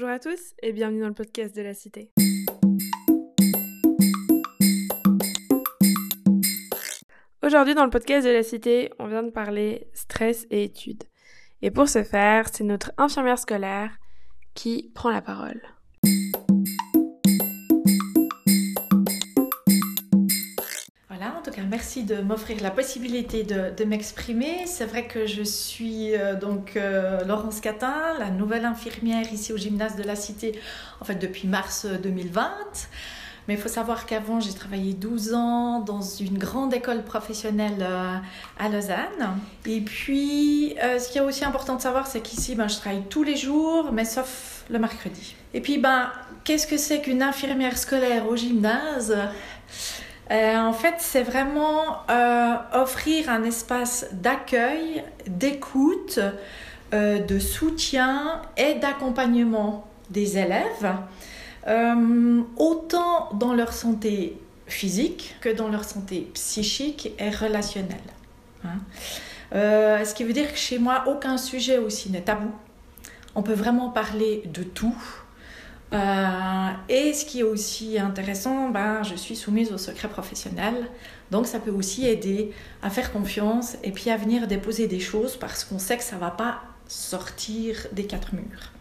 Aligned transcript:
Bonjour 0.00 0.14
à 0.14 0.20
tous 0.20 0.54
et 0.62 0.72
bienvenue 0.72 1.00
dans 1.00 1.08
le 1.08 1.12
podcast 1.12 1.56
de 1.56 1.60
la 1.60 1.74
Cité. 1.74 2.12
Aujourd'hui 7.42 7.74
dans 7.74 7.82
le 7.82 7.90
podcast 7.90 8.24
de 8.24 8.30
la 8.30 8.44
Cité, 8.44 8.92
on 9.00 9.08
vient 9.08 9.24
de 9.24 9.30
parler 9.30 9.90
stress 9.94 10.46
et 10.50 10.62
études. 10.62 11.02
Et 11.62 11.72
pour 11.72 11.88
ce 11.88 12.04
faire, 12.04 12.48
c'est 12.48 12.62
notre 12.62 12.92
infirmière 12.96 13.40
scolaire 13.40 13.90
qui 14.54 14.92
prend 14.94 15.10
la 15.10 15.20
parole. 15.20 15.60
Merci 21.66 22.04
de 22.04 22.16
m'offrir 22.16 22.62
la 22.62 22.70
possibilité 22.70 23.42
de, 23.42 23.84
m'exprimer. 23.84 24.66
C'est 24.66 24.84
vrai 24.84 25.06
que 25.06 25.26
je 25.26 25.42
suis 25.42 26.14
euh, 26.14 26.34
donc 26.34 26.76
euh, 26.76 27.24
Laurence 27.24 27.60
Catin, 27.60 27.94
la 28.18 28.30
nouvelle 28.30 28.64
infirmière 28.64 29.32
ici 29.32 29.52
au 29.52 29.56
gymnase 29.56 29.96
de 29.96 30.02
la 30.02 30.16
Cité, 30.16 30.58
en 31.00 31.04
fait 31.04 31.16
depuis 31.16 31.48
mars 31.48 31.86
2020. 31.86 32.42
Euh, 32.42 32.50
Mais 33.46 33.54
il 33.54 33.60
faut 33.60 33.68
savoir 33.68 34.04
qu'avant, 34.06 34.40
j'ai 34.40 34.52
travaillé 34.52 34.92
12 34.92 35.34
ans 35.34 35.80
dans 35.80 36.02
une 36.02 36.36
grande 36.36 36.74
école 36.74 37.02
professionnelle 37.02 37.86
à 38.58 38.68
Lausanne. 38.68 39.38
Et 39.64 39.80
puis, 39.80 40.74
ce 40.78 41.10
qui 41.10 41.16
est 41.16 41.22
aussi 41.22 41.46
important 41.46 41.76
de 41.76 41.80
savoir, 41.80 42.06
c'est 42.06 42.20
qu'ici, 42.20 42.54
ben, 42.56 42.68
je 42.68 42.76
travaille 42.76 43.04
tous 43.08 43.22
les 43.22 43.36
jours, 43.36 43.90
mais 43.90 44.04
sauf 44.04 44.64
le 44.68 44.78
mercredi. 44.78 45.34
Et 45.54 45.62
puis, 45.62 45.78
ben, 45.78 46.10
qu'est-ce 46.44 46.66
que 46.66 46.76
c'est 46.76 47.00
qu'une 47.00 47.22
infirmière 47.22 47.78
scolaire 47.78 48.28
au 48.28 48.36
gymnase? 48.36 49.16
Euh, 50.30 50.56
en 50.58 50.72
fait, 50.72 50.96
c'est 50.98 51.22
vraiment 51.22 52.02
euh, 52.10 52.56
offrir 52.74 53.30
un 53.30 53.44
espace 53.44 54.06
d'accueil, 54.12 55.02
d'écoute, 55.26 56.20
euh, 56.92 57.18
de 57.18 57.38
soutien 57.38 58.42
et 58.56 58.74
d'accompagnement 58.74 59.86
des 60.10 60.38
élèves, 60.38 60.94
autant 62.56 63.28
dans 63.34 63.52
leur 63.52 63.74
santé 63.74 64.38
physique 64.66 65.36
que 65.42 65.50
dans 65.50 65.68
leur 65.68 65.84
santé 65.84 66.30
psychique 66.32 67.12
et 67.18 67.28
relationnelle. 67.28 67.98
Hein. 68.64 68.78
ce 69.52 70.14
qui 70.14 70.24
veut 70.24 70.32
dire 70.32 70.50
que 70.50 70.58
chez 70.58 70.78
moi, 70.78 71.04
aucun 71.06 71.36
sujet 71.36 71.76
aussi 71.76 72.10
n'est 72.10 72.22
tabou. 72.22 72.50
On 73.34 73.42
peut 73.42 73.52
vraiment 73.52 73.90
parler 73.90 74.42
de 74.46 74.62
tout. 74.62 74.96
Euh, 75.92 76.68
et 76.88 77.12
ce 77.14 77.24
qui 77.24 77.40
est 77.40 77.44
aussi 77.44 77.98
intéressant, 77.98 78.68
ben, 78.68 79.02
je 79.02 79.14
suis 79.14 79.36
soumise 79.36 79.72
au 79.72 79.78
secret 79.78 80.08
professionnel. 80.08 80.74
Donc 81.30 81.46
ça 81.46 81.58
peut 81.60 81.70
aussi 81.70 82.06
aider 82.06 82.52
à 82.82 82.90
faire 82.90 83.12
confiance 83.12 83.76
et 83.82 83.92
puis 83.92 84.10
à 84.10 84.16
venir 84.16 84.46
déposer 84.46 84.86
des 84.86 85.00
choses 85.00 85.36
parce 85.36 85.64
qu'on 85.64 85.78
sait 85.78 85.96
que 85.96 86.04
ça 86.04 86.16
ne 86.16 86.20
va 86.20 86.30
pas 86.30 86.60
sortir 86.86 87.86
des 87.92 88.04
quatre 88.04 88.34
murs. 88.34 88.72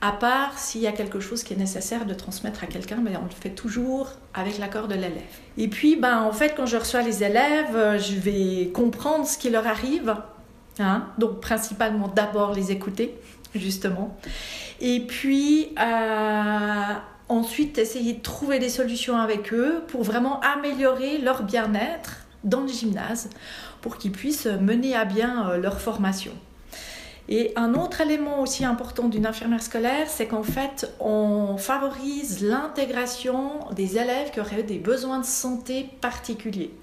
À 0.00 0.12
part 0.12 0.58
s'il 0.58 0.80
y 0.80 0.86
a 0.86 0.92
quelque 0.92 1.20
chose 1.20 1.44
qui 1.44 1.54
est 1.54 1.56
nécessaire 1.56 2.06
de 2.06 2.12
transmettre 2.12 2.64
à 2.64 2.66
quelqu'un, 2.66 2.96
ben, 2.96 3.18
on 3.22 3.24
le 3.24 3.30
fait 3.30 3.50
toujours 3.50 4.10
avec 4.34 4.58
l'accord 4.58 4.88
de 4.88 4.94
l'élève. 4.94 5.22
Et 5.56 5.68
puis, 5.68 5.96
ben, 5.96 6.22
en 6.22 6.32
fait, 6.32 6.54
quand 6.56 6.66
je 6.66 6.76
reçois 6.76 7.02
les 7.02 7.22
élèves, 7.22 7.98
je 7.98 8.14
vais 8.16 8.70
comprendre 8.74 9.26
ce 9.26 9.38
qui 9.38 9.48
leur 9.48 9.66
arrive. 9.66 10.16
Hein. 10.80 11.06
Donc, 11.18 11.40
principalement 11.40 12.08
d'abord 12.08 12.52
les 12.52 12.72
écouter, 12.72 13.14
justement. 13.54 14.16
Et 14.80 15.00
puis, 15.00 15.74
euh, 15.78 16.94
ensuite, 17.28 17.78
essayer 17.78 18.14
de 18.14 18.22
trouver 18.22 18.58
des 18.58 18.68
solutions 18.68 19.16
avec 19.16 19.52
eux 19.52 19.82
pour 19.88 20.02
vraiment 20.02 20.40
améliorer 20.40 21.18
leur 21.18 21.42
bien-être 21.42 22.26
dans 22.44 22.60
le 22.60 22.68
gymnase, 22.68 23.30
pour 23.80 23.98
qu'ils 23.98 24.12
puissent 24.12 24.46
mener 24.46 24.96
à 24.96 25.04
bien 25.04 25.48
euh, 25.48 25.58
leur 25.58 25.80
formation. 25.80 26.32
Et 27.28 27.52
un 27.54 27.74
autre 27.74 28.00
élément 28.00 28.40
aussi 28.40 28.64
important 28.64 29.08
d'une 29.08 29.26
infirmière 29.26 29.62
scolaire, 29.62 30.08
c'est 30.08 30.26
qu'en 30.26 30.42
fait, 30.42 30.92
on 30.98 31.56
favorise 31.56 32.42
l'intégration 32.42 33.60
des 33.70 33.96
élèves 33.96 34.32
qui 34.32 34.40
auraient 34.40 34.64
des 34.64 34.78
besoins 34.78 35.20
de 35.20 35.24
santé 35.24 35.88
particuliers. 36.00 36.74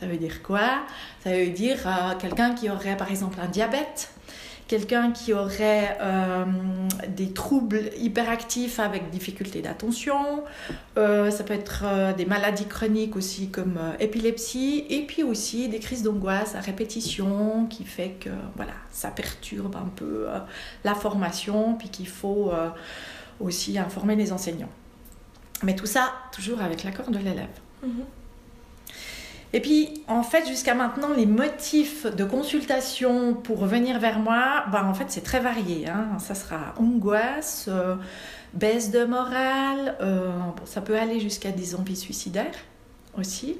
Ça 0.00 0.06
veut 0.06 0.16
dire 0.16 0.42
quoi? 0.42 0.80
Ça 1.22 1.30
veut 1.30 1.50
dire 1.50 1.78
euh, 1.86 2.14
quelqu'un 2.18 2.54
qui 2.54 2.70
aurait 2.70 2.96
par 2.96 3.10
exemple 3.10 3.38
un 3.40 3.46
diabète, 3.46 4.10
quelqu'un 4.68 5.12
qui 5.12 5.32
aurait 5.32 5.98
euh, 6.00 6.44
des 7.08 7.32
troubles 7.32 7.90
hyperactifs 7.98 8.80
avec 8.80 9.10
difficulté 9.10 9.60
d'attention, 9.62 10.44
euh, 10.96 11.30
ça 11.30 11.44
peut 11.44 11.54
être 11.54 11.82
euh, 11.84 12.12
des 12.12 12.24
maladies 12.24 12.66
chroniques 12.66 13.16
aussi 13.16 13.48
comme 13.48 13.78
épilepsie, 14.00 14.84
et 14.88 15.02
puis 15.02 15.22
aussi 15.22 15.68
des 15.68 15.78
crises 15.78 16.02
d'angoisse 16.02 16.54
à 16.54 16.60
répétition 16.60 17.66
qui 17.66 17.84
fait 17.84 18.16
que 18.20 18.30
voilà, 18.56 18.72
ça 18.90 19.10
perturbe 19.10 19.76
un 19.76 19.90
peu 19.94 20.26
la 20.84 20.94
formation, 20.94 21.74
puis 21.74 21.88
qu'il 21.88 22.08
faut 22.08 22.52
aussi 23.40 23.78
informer 23.78 24.16
les 24.16 24.32
enseignants. 24.32 24.70
Mais 25.62 25.76
tout 25.76 25.86
ça 25.86 26.12
toujours 26.32 26.60
avec 26.60 26.84
l'accord 26.84 27.10
de 27.10 27.18
l'élève. 27.18 27.48
Mm-hmm. 27.84 28.23
Et 29.54 29.60
puis, 29.60 30.02
en 30.08 30.24
fait, 30.24 30.48
jusqu'à 30.48 30.74
maintenant, 30.74 31.10
les 31.16 31.26
motifs 31.26 32.06
de 32.06 32.24
consultation 32.24 33.34
pour 33.34 33.66
venir 33.66 34.00
vers 34.00 34.18
moi, 34.18 34.64
ben, 34.72 34.82
en 34.82 34.94
fait, 34.94 35.04
c'est 35.08 35.20
très 35.20 35.38
varié. 35.38 35.88
Hein. 35.88 36.18
Ça 36.18 36.34
sera 36.34 36.74
angoisse, 36.76 37.66
euh, 37.68 37.94
baisse 38.52 38.90
de 38.90 39.04
morale, 39.04 39.94
euh, 40.00 40.32
ça 40.64 40.80
peut 40.80 40.98
aller 40.98 41.20
jusqu'à 41.20 41.52
des 41.52 41.76
envies 41.76 41.94
suicidaires 41.94 42.56
aussi. 43.16 43.56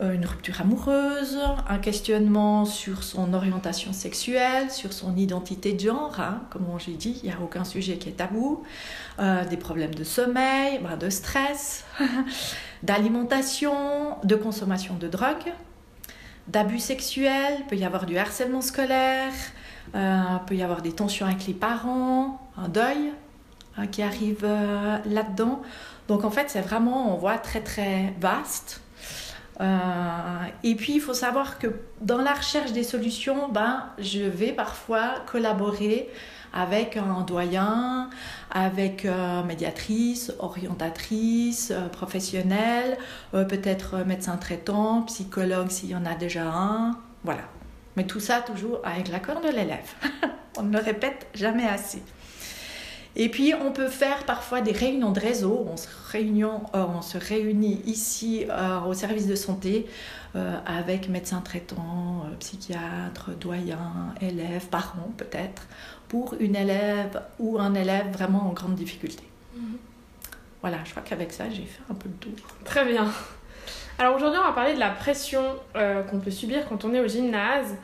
Euh, 0.00 0.14
une 0.14 0.24
rupture 0.24 0.62
amoureuse, 0.62 1.40
un 1.68 1.78
questionnement 1.78 2.64
sur 2.64 3.02
son 3.02 3.34
orientation 3.34 3.92
sexuelle, 3.92 4.70
sur 4.70 4.94
son 4.94 5.14
identité 5.14 5.74
de 5.74 5.80
genre, 5.80 6.18
hein. 6.18 6.40
comme 6.48 6.64
j'ai 6.78 6.94
dit, 6.94 7.20
il 7.22 7.28
n'y 7.28 7.34
a 7.34 7.38
aucun 7.42 7.64
sujet 7.64 7.98
qui 7.98 8.08
est 8.08 8.12
tabou, 8.12 8.62
des 9.18 9.56
problèmes 9.58 9.94
de 9.94 10.04
sommeil, 10.04 10.80
bah, 10.82 10.96
de 10.96 11.10
stress, 11.10 11.84
d'alimentation, 12.82 14.16
de 14.24 14.36
consommation 14.36 14.94
de 14.94 15.08
drogue, 15.08 15.52
d'abus 16.48 16.78
sexuels, 16.78 17.64
peut 17.68 17.76
y 17.76 17.84
avoir 17.84 18.06
du 18.06 18.18
harcèlement 18.18 18.60
scolaire, 18.60 19.32
euh, 19.94 20.22
peut 20.46 20.54
y 20.54 20.62
avoir 20.62 20.82
des 20.82 20.92
tensions 20.92 21.26
avec 21.26 21.46
les 21.46 21.54
parents, 21.54 22.40
un 22.56 22.68
deuil 22.68 23.12
hein, 23.76 23.86
qui 23.86 24.02
arrive 24.02 24.46
là-dedans. 25.04 25.62
Donc 26.08 26.24
en 26.24 26.30
fait, 26.30 26.50
c'est 26.50 26.60
vraiment, 26.60 27.14
on 27.14 27.18
voit, 27.18 27.38
très 27.38 27.60
très 27.60 28.14
vaste. 28.20 28.80
Euh, 29.60 29.64
et 30.62 30.74
puis, 30.74 30.94
il 30.94 31.00
faut 31.00 31.14
savoir 31.14 31.58
que 31.58 31.68
dans 32.00 32.18
la 32.18 32.34
recherche 32.34 32.72
des 32.72 32.82
solutions, 32.82 33.48
ben, 33.48 33.84
je 33.98 34.22
vais 34.22 34.52
parfois 34.52 35.14
collaborer 35.26 36.08
avec 36.52 36.96
un 36.96 37.22
doyen, 37.22 38.10
avec 38.50 39.04
euh, 39.04 39.42
médiatrice, 39.42 40.32
orientatrice, 40.38 41.70
euh, 41.70 41.88
professionnelle, 41.88 42.96
peut-être 43.32 44.04
médecin 44.06 44.36
traitant, 44.36 45.02
psychologue 45.02 45.70
s'il 45.70 45.90
y 45.90 45.94
en 45.94 46.06
a 46.06 46.14
déjà 46.14 46.44
un. 46.46 46.98
Voilà. 47.24 47.42
Mais 47.96 48.04
tout 48.04 48.20
ça 48.20 48.40
toujours 48.40 48.80
avec 48.84 49.08
l'accord 49.08 49.40
de 49.40 49.48
l'élève. 49.48 49.94
On 50.58 50.62
ne 50.62 50.72
le 50.72 50.82
répète 50.82 51.26
jamais 51.34 51.66
assez. 51.66 52.02
Et 53.18 53.30
puis, 53.30 53.54
on 53.54 53.72
peut 53.72 53.88
faire 53.88 54.24
parfois 54.24 54.60
des 54.60 54.72
réunions 54.72 55.10
de 55.10 55.20
réseau. 55.20 55.66
On 55.70 55.78
se, 55.78 55.88
réunion, 56.10 56.62
euh, 56.74 56.84
on 56.86 57.00
se 57.00 57.16
réunit 57.16 57.80
ici 57.86 58.44
euh, 58.50 58.80
au 58.82 58.92
service 58.92 59.26
de 59.26 59.34
santé 59.34 59.86
euh, 60.36 60.54
avec 60.66 61.08
médecins 61.08 61.40
traitants, 61.40 62.26
psychiatres, 62.38 63.30
doyens, 63.40 64.14
élèves, 64.20 64.66
parents 64.66 65.12
peut-être, 65.16 65.66
pour 66.08 66.34
une 66.40 66.56
élève 66.56 67.22
ou 67.38 67.58
un 67.58 67.74
élève 67.74 68.10
vraiment 68.12 68.46
en 68.48 68.52
grande 68.52 68.74
difficulté. 68.74 69.24
Mhm. 69.56 69.78
Voilà, 70.60 70.78
je 70.84 70.90
crois 70.90 71.02
qu'avec 71.02 71.32
ça, 71.32 71.48
j'ai 71.48 71.64
fait 71.64 71.82
un 71.90 71.94
peu 71.94 72.10
le 72.10 72.16
tour. 72.16 72.46
Très 72.66 72.84
bien. 72.84 73.10
Alors 73.98 74.16
aujourd'hui, 74.16 74.38
on 74.42 74.46
va 74.46 74.52
parler 74.52 74.74
de 74.74 74.78
la 74.78 74.90
pression 74.90 75.42
qu'on 75.74 76.18
peut 76.18 76.30
subir 76.30 76.68
quand 76.68 76.84
on 76.84 76.92
est 76.92 77.00
au 77.00 77.08
gymnase. 77.08 77.76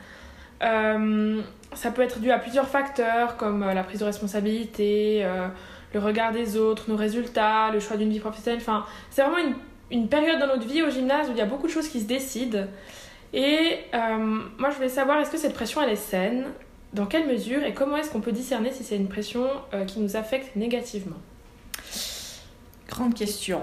Euh, 0.63 1.41
ça 1.75 1.91
peut 1.91 2.01
être 2.01 2.19
dû 2.19 2.31
à 2.31 2.39
plusieurs 2.39 2.67
facteurs 2.67 3.37
comme 3.37 3.63
euh, 3.63 3.73
la 3.73 3.83
prise 3.83 3.99
de 3.99 4.05
responsabilité, 4.05 5.23
euh, 5.23 5.47
le 5.93 5.99
regard 5.99 6.31
des 6.31 6.57
autres, 6.57 6.89
nos 6.89 6.95
résultats, 6.95 7.71
le 7.71 7.79
choix 7.79 7.97
d'une 7.97 8.09
vie 8.09 8.19
professionnelle. 8.19 8.59
Enfin, 8.61 8.85
c'est 9.09 9.21
vraiment 9.21 9.37
une, 9.37 9.55
une, 9.91 10.07
période 10.07 10.39
dans 10.39 10.47
notre 10.47 10.67
vie 10.67 10.81
au 10.81 10.89
gymnase 10.89 11.29
où 11.29 11.31
il 11.31 11.37
y 11.37 11.41
a 11.41 11.45
beaucoup 11.45 11.67
de 11.67 11.71
choses 11.71 11.87
qui 11.87 12.01
se 12.01 12.05
décident. 12.05 12.65
Et 13.35 13.79
moi, 14.59 14.69
je 14.69 14.75
voulais 14.75 14.89
savoir, 14.89 15.19
est-ce 15.19 15.31
que 15.31 15.37
cette 15.37 15.55
pression, 15.55 15.81
elle 15.81 15.89
est 15.89 15.95
saine? 15.95 16.45
Dans 16.93 17.07
quelle 17.07 17.27
mesure? 17.27 17.63
Et 17.63 17.73
comment 17.73 17.97
est-ce 17.97 18.11
qu'on 18.11 18.21
peut 18.21 18.31
discerner 18.31 18.71
si 18.71 18.83
c'est 18.83 18.95
une 18.95 19.07
pression 19.07 19.47
qui 19.87 19.99
nous 19.99 20.15
affecte 20.15 20.55
négativement? 20.55 21.15
Grande 22.87 23.15
question. 23.15 23.61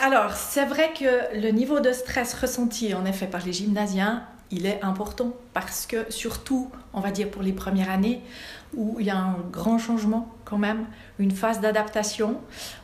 alors, 0.00 0.32
c'est 0.34 0.64
vrai 0.64 0.92
que 0.96 1.40
le 1.40 1.50
niveau 1.50 1.80
de 1.80 1.90
stress 1.90 2.34
ressenti, 2.34 2.94
en 2.94 3.04
effet, 3.04 3.26
par 3.26 3.44
les 3.44 3.52
gymnasiens 3.52 4.22
il 4.50 4.66
est 4.66 4.82
important 4.82 5.32
parce 5.52 5.86
que 5.86 6.10
surtout, 6.10 6.70
on 6.92 7.00
va 7.00 7.10
dire 7.10 7.30
pour 7.30 7.42
les 7.42 7.52
premières 7.52 7.90
années, 7.90 8.22
où 8.76 8.96
il 8.98 9.06
y 9.06 9.10
a 9.10 9.16
un 9.16 9.36
grand 9.50 9.78
changement 9.78 10.28
quand 10.44 10.58
même, 10.58 10.86
une 11.18 11.30
phase 11.30 11.60
d'adaptation. 11.60 12.40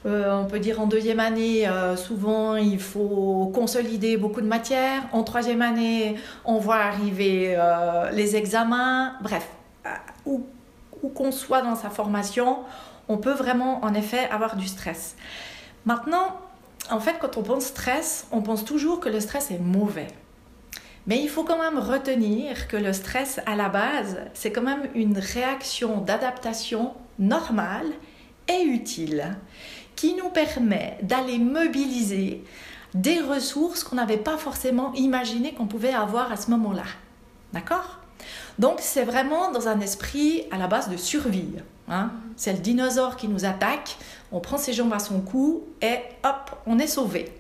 Euh, 0.07 0.33
on 0.35 0.47
peut 0.47 0.59
dire 0.59 0.81
en 0.81 0.87
deuxième 0.87 1.21
année, 1.21 1.67
euh, 1.69 1.97
souvent 1.97 2.57
il 2.57 2.81
faut 2.81 3.51
consolider 3.55 4.17
beaucoup 4.17 4.41
de 4.41 4.47
matières. 4.47 5.03
En 5.13 5.23
troisième 5.23 5.63
année, 5.63 6.17
on 6.45 6.59
voit 6.59 6.77
arriver 6.77 7.55
euh, 7.57 8.11
les 8.11 8.37
examens. 8.37 9.15
Bref, 9.23 9.49
où, 10.27 10.47
où 11.03 11.09
qu'on 11.09 11.33
soit 11.33 11.63
dans 11.63 11.77
sa 11.77 11.91
formation, 11.91 12.59
on 13.09 13.19
peut 13.19 13.33
vraiment 13.33 13.85
en 13.85 13.95
effet 13.95 14.29
avoir 14.31 14.57
du 14.57 14.67
stress. 14.67 15.17
Maintenant, 15.85 16.39
en 16.91 17.01
fait, 17.01 17.17
quand 17.21 17.37
on 17.37 17.43
pense 17.43 17.65
stress, 17.67 18.27
on 18.33 18.43
pense 18.43 18.65
toujours 18.65 19.01
que 19.01 19.09
le 19.09 19.21
stress 19.21 19.51
est 19.51 19.59
mauvais. 19.59 20.09
Mais 21.07 21.21
il 21.21 21.29
faut 21.29 21.45
quand 21.45 21.59
même 21.59 21.79
retenir 21.79 22.67
que 22.67 22.77
le 22.77 22.93
stress, 22.93 23.41
à 23.47 23.57
la 23.57 23.69
base, 23.69 24.19
c'est 24.33 24.53
quand 24.53 24.63
même 24.63 24.89
une 24.95 25.19
réaction 25.19 26.01
d'adaptation 26.01 26.95
normale 27.19 27.87
et 28.49 28.63
utile 28.63 29.37
qui 29.97 30.15
nous 30.15 30.31
permet 30.31 30.99
d'aller 31.03 31.39
mobiliser 31.39 32.43
des 32.95 33.21
ressources 33.21 33.85
qu'on 33.85 33.97
n'avait 33.97 34.17
pas 34.17 34.39
forcément 34.39 34.93
imaginé 34.95 35.53
qu'on 35.53 35.67
pouvait 35.67 35.93
avoir 35.93 36.33
à 36.33 36.37
ce 36.37 36.51
moment-là. 36.51 36.85
D'accord? 37.53 38.01
Donc 38.59 38.79
c'est 38.81 39.05
vraiment 39.05 39.51
dans 39.51 39.69
un 39.69 39.81
esprit 39.81 40.45
à 40.51 40.59
la 40.59 40.69
base 40.69 40.89
de 40.89 40.97
survie. 40.97 41.57
Hein. 41.89 42.13
C'est 42.37 42.53
le 42.53 42.59
dinosaure 42.59 43.17
qui 43.17 43.29
nous 43.29 43.45
attaque, 43.45 43.97
on 44.33 44.41
prend 44.41 44.57
ses 44.57 44.73
jambes 44.73 44.93
à 44.93 44.99
son 44.99 45.21
cou 45.21 45.65
et 45.83 45.99
hop, 46.25 46.51
on 46.67 46.79
est 46.79 46.87
sauvé. 46.87 47.33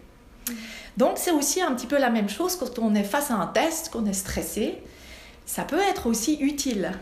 Donc 0.96 1.12
c'est 1.16 1.30
aussi 1.30 1.60
un 1.60 1.72
petit 1.74 1.86
peu 1.86 1.98
la 1.98 2.10
même 2.10 2.28
chose 2.28 2.56
quand 2.56 2.78
on 2.78 2.94
est 2.94 3.04
face 3.04 3.30
à 3.30 3.34
un 3.34 3.46
test, 3.46 3.90
qu'on 3.90 4.06
est 4.06 4.12
stressé. 4.12 4.82
Ça 5.46 5.64
peut 5.64 5.80
être 5.80 6.06
aussi 6.06 6.38
utile 6.40 6.92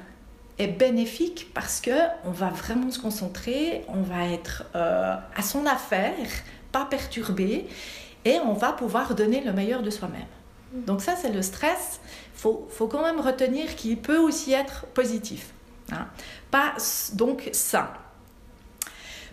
et 0.59 0.67
bénéfique 0.67 1.51
parce 1.55 1.81
que 1.81 1.91
on 2.25 2.31
va 2.31 2.49
vraiment 2.49 2.91
se 2.91 2.99
concentrer, 2.99 3.85
on 3.89 4.03
va 4.03 4.27
être 4.27 4.65
euh, 4.75 5.17
à 5.37 5.43
son 5.43 5.67
affaire, 5.67 6.27
pas 6.73 6.85
perturbé, 6.85 7.67
et 8.25 8.39
on 8.41 8.53
va 8.53 8.73
pouvoir 8.73 9.15
donner 9.15 9.43
le 9.43 9.53
meilleur 9.53 9.83
de 9.83 9.91
soi-même. 9.91 10.27
Mm. 10.73 10.85
Donc 10.85 11.03
ça, 11.03 11.17
c'est 11.17 11.33
le 11.33 11.43
stress. 11.43 12.01
Il 12.35 12.41
faut, 12.41 12.69
faut, 12.71 12.87
quand 12.87 13.03
même 13.03 13.21
retenir 13.21 13.77
qu'il 13.77 13.99
peut 13.99 14.19
aussi 14.19 14.53
être 14.53 14.87
positif. 14.87 15.53
Hein. 15.93 16.07
Pas 16.51 16.75
donc 17.15 17.51
ça. 17.53 17.95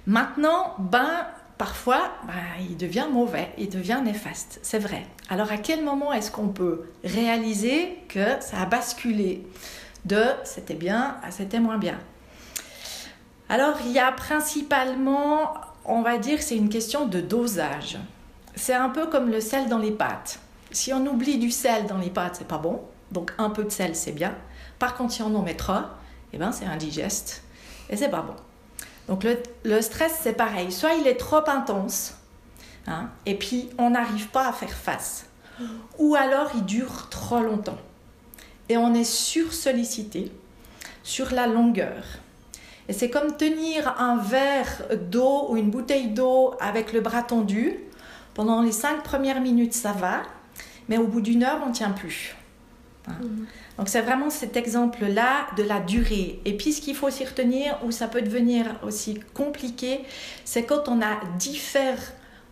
Maintenant, 0.05 0.75
ben, 0.79 1.27
parfois, 1.59 2.13
ben, 2.25 2.33
il 2.67 2.77
devient 2.77 3.05
mauvais, 3.11 3.51
il 3.57 3.69
devient 3.69 3.99
néfaste. 4.03 4.59
C'est 4.63 4.79
vrai. 4.79 5.05
Alors 5.29 5.51
à 5.51 5.57
quel 5.57 5.83
moment 5.83 6.11
est-ce 6.13 6.31
qu'on 6.31 6.47
peut 6.47 6.85
réaliser 7.03 7.99
que 8.07 8.39
ça 8.39 8.61
a 8.61 8.65
basculé 8.65 9.45
de 10.05 10.23
c'était 10.45 10.73
bien 10.73 11.17
à 11.21 11.29
c'était 11.29 11.59
moins 11.59 11.77
bien? 11.77 11.99
Alors 13.49 13.75
il 13.85 13.91
y 13.91 13.99
a 13.99 14.11
principalement, 14.11 15.53
on 15.85 16.01
va 16.01 16.17
dire, 16.17 16.41
c'est 16.41 16.55
une 16.55 16.69
question 16.69 17.05
de 17.05 17.19
dosage. 17.19 17.99
C'est 18.55 18.73
un 18.73 18.89
peu 18.89 19.07
comme 19.07 19.29
le 19.29 19.41
sel 19.41 19.67
dans 19.67 19.79
les 19.79 19.91
pâtes. 19.91 20.39
Si 20.71 20.93
on 20.93 21.05
oublie 21.05 21.37
du 21.37 21.51
sel 21.51 21.87
dans 21.87 21.97
les 21.97 22.09
pâtes, 22.09 22.37
c'est 22.37 22.47
pas 22.47 22.57
bon. 22.57 22.81
Donc 23.11 23.33
un 23.37 23.49
peu 23.49 23.65
de 23.65 23.69
sel, 23.69 23.95
c'est 23.95 24.13
bien. 24.13 24.33
Par 24.77 24.95
contre, 24.95 25.11
si 25.11 25.21
on 25.21 25.35
en 25.35 25.41
met 25.41 25.55
trop, 25.55 25.83
eh 26.31 26.37
ben, 26.37 26.53
c'est 26.53 26.65
indigeste 26.65 27.43
et 27.89 27.97
c'est 27.97 28.09
pas 28.09 28.21
bon. 28.21 28.35
Donc 29.09 29.25
le, 29.63 29.81
stress, 29.81 30.19
c'est 30.21 30.33
pareil. 30.33 30.71
Soit 30.71 30.93
il 30.93 31.07
est 31.07 31.17
trop 31.17 31.49
intense, 31.49 32.13
hein, 32.87 33.09
et 33.25 33.33
puis 33.33 33.69
on 33.79 33.89
n'arrive 33.89 34.27
pas 34.27 34.47
à 34.47 34.53
faire 34.53 34.69
face. 34.69 35.25
Ou 35.97 36.15
alors 36.15 36.51
il 36.55 36.63
dure 36.63 37.09
trop 37.09 37.41
longtemps. 37.41 37.79
Et 38.69 38.77
on 38.77 38.93
est 38.93 39.03
sursollicité 39.03 40.31
sur 41.03 41.33
la 41.33 41.47
longueur. 41.47 42.03
Et 42.87 42.93
c'est 42.93 43.09
comme 43.09 43.35
tenir 43.35 43.99
un 43.99 44.17
verre 44.17 44.83
d'eau 45.09 45.47
ou 45.49 45.57
une 45.57 45.69
bouteille 45.69 46.09
d'eau 46.09 46.53
avec 46.61 46.93
le 46.93 47.01
bras 47.01 47.23
tendu. 47.23 47.79
Pendant 48.35 48.61
les 48.61 48.71
cinq 48.71 49.03
premières 49.03 49.41
minutes, 49.41 49.73
ça 49.73 49.91
va, 49.91 50.21
mais 50.87 50.97
au 50.97 51.07
bout 51.07 51.21
d'une 51.21 51.43
heure, 51.43 51.59
on 51.65 51.69
ne 51.69 51.73
tient 51.73 51.91
plus. 51.91 52.35
Mhm. 53.21 53.45
Donc 53.77 53.89
c'est 53.89 54.01
vraiment 54.01 54.29
cet 54.29 54.57
exemple-là 54.57 55.47
de 55.57 55.63
la 55.63 55.79
durée. 55.79 56.41
Et 56.45 56.55
puis 56.57 56.73
ce 56.73 56.81
qu'il 56.81 56.95
faut 56.95 57.07
aussi 57.07 57.25
retenir, 57.25 57.77
où 57.85 57.91
ça 57.91 58.07
peut 58.07 58.21
devenir 58.21 58.65
aussi 58.83 59.19
compliqué, 59.33 60.01
c'est 60.45 60.63
quand 60.63 60.87
on 60.87 61.01
a 61.01 61.19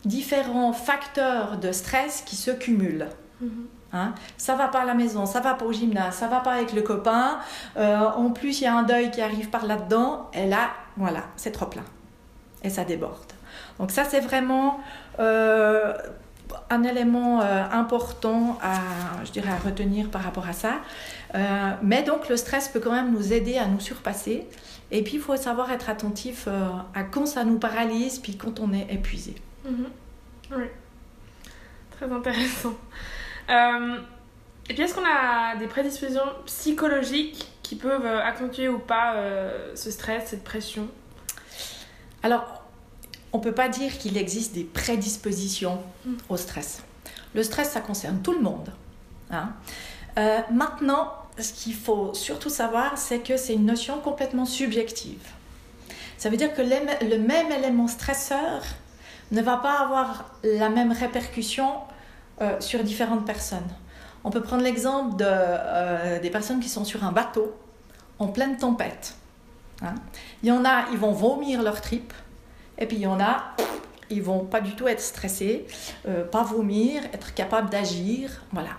différents 0.06 0.74
facteurs 0.74 1.58
de 1.58 1.72
stress 1.72 2.24
qui 2.26 2.36
se 2.36 2.52
cumulent. 2.52 3.08
Mm-hmm. 3.44 3.50
Hein? 3.94 4.14
Ça 4.38 4.56
va 4.56 4.68
pas 4.68 4.82
à 4.82 4.86
la 4.86 4.94
maison, 4.94 5.26
ça 5.26 5.40
va 5.40 5.54
pas 5.54 5.66
au 5.66 5.72
gymnase, 5.72 6.16
ça 6.16 6.28
va 6.28 6.40
pas 6.40 6.54
avec 6.54 6.74
le 6.74 6.82
copain. 6.82 7.40
Euh, 7.78 7.98
en 7.98 8.32
plus, 8.32 8.62
il 8.62 8.66
y 8.66 8.68
a 8.68 8.76
un 8.76 8.84
deuil 8.84 9.12
qui 9.12 9.22
arrive 9.22 9.50
par 9.50 9.66
là-dedans. 9.66 10.30
Et 10.34 10.46
là, 10.46 10.72
voilà, 10.98 11.24
c'est 11.36 11.52
trop 11.52 11.68
plein. 11.68 11.86
Et 12.64 12.70
ça 12.70 12.84
déborde. 12.84 13.34
Donc 13.80 13.92
ça, 13.92 14.04
c'est 14.04 14.20
vraiment 14.20 14.80
euh, 15.20 15.94
un 16.70 16.84
élément 16.84 17.42
euh, 17.42 17.64
important 17.72 18.58
à, 18.62 19.24
je 19.26 19.32
dirais, 19.32 19.50
à 19.50 19.58
retenir 19.58 20.10
par 20.10 20.24
rapport 20.24 20.48
à 20.48 20.54
ça. 20.54 20.82
Euh, 21.36 21.72
mais 21.82 22.04
donc 22.04 22.30
le 22.30 22.38
stress 22.38 22.68
peut 22.68 22.80
quand 22.80 22.92
même 22.92 23.12
nous 23.12 23.34
aider 23.34 23.58
à 23.58 23.68
nous 23.68 23.80
surpasser. 23.80 24.48
Et 24.92 25.04
puis 25.04 25.16
il 25.16 25.20
faut 25.20 25.36
savoir 25.36 25.72
être 25.72 25.90
attentif 25.90 26.46
euh, 26.48 26.70
à 26.94 27.04
quand 27.04 27.26
ça 27.26 27.44
nous 27.44 27.60
paralyse, 27.60 28.20
puis 28.20 28.38
quand 28.38 28.60
on 28.60 28.74
est 28.74 28.88
épuisé. 28.90 29.36
Mhm. 29.66 29.88
Oui, 30.52 30.66
très 31.92 32.12
intéressant. 32.12 32.74
et 33.50 34.74
puis 34.74 34.82
est-ce 34.82 34.96
qu'on 34.96 35.06
a 35.06 35.56
des 35.58 35.68
prédispositions 35.68 36.22
psychologiques 36.46 37.52
qui 37.64 37.76
peuvent 37.76 38.06
accentuer 38.06 38.70
ou 38.70 38.80
pas 38.80 39.16
ce 39.76 39.92
stress, 39.92 40.28
cette 40.28 40.46
pression? 40.46 40.88
Alors 42.24 42.67
on 43.34 43.40
ne 43.40 43.44
peut 43.44 43.54
pas 43.54 43.70
dire 43.70 43.98
qu'il 43.98 44.18
existe 44.18 44.54
des 44.54 44.64
prédispositions 44.64 45.80
mm. 46.06 46.14
au 46.30 46.38
stress. 46.38 46.84
Le 47.34 47.44
stress, 47.44 47.72
ça 47.72 47.82
concerne 47.82 48.22
tout 48.22 48.34
le 48.34 48.42
monde. 48.42 48.74
Hein. 49.32 49.50
Euh, 50.18 50.40
maintenant, 50.52 51.12
ce 51.40 51.54
qu'il 51.54 51.76
faut 51.76 52.14
surtout 52.14 52.50
savoir, 52.50 52.98
c'est 52.98 53.20
que 53.20 53.38
c'est 53.38 53.54
une 53.54 53.66
notion 53.66 54.00
complètement 54.00 54.46
subjective. 54.46 55.22
Ça 56.18 56.30
veut 56.30 56.38
dire 56.38 56.54
que 56.54 56.62
le 56.62 57.18
même 57.18 57.52
élément 57.52 57.88
stresseur 57.88 58.64
ne 59.32 59.42
va 59.42 59.58
pas 59.58 59.80
avoir 59.80 60.32
la 60.44 60.70
même 60.70 60.92
répercussion 60.92 61.70
euh, 62.42 62.60
sur 62.60 62.84
différentes 62.84 63.26
personnes. 63.26 63.68
On 64.24 64.32
peut 64.32 64.42
prendre 64.42 64.64
l'exemple 64.64 65.18
de, 65.18 65.26
euh, 65.28 66.20
des 66.20 66.30
personnes 66.30 66.60
qui 66.60 66.70
sont 66.70 66.86
sur 66.86 67.04
un 67.04 67.12
bateau 67.12 67.56
en 68.20 68.28
pleine 68.28 68.58
tempête. 68.58 69.16
Hein. 69.82 69.96
Il 70.42 70.50
y 70.50 70.52
en 70.52 70.66
a, 70.66 70.86
ils 70.92 70.98
vont 70.98 71.12
vomir 71.12 71.62
leur 71.62 71.82
tripes 71.82 72.14
et 72.78 72.86
puis 72.86 72.98
il 72.98 73.02
y 73.02 73.08
en 73.08 73.20
a, 73.20 73.56
ils 74.10 74.22
vont 74.22 74.46
pas 74.46 74.62
du 74.62 74.76
tout 74.76 74.88
être 74.88 75.02
stressés, 75.02 75.66
euh, 76.08 76.24
pas 76.24 76.44
vomir, 76.44 77.04
être 77.14 77.34
capable 77.34 77.70
d'agir, 77.70 78.44
voilà. 78.52 78.72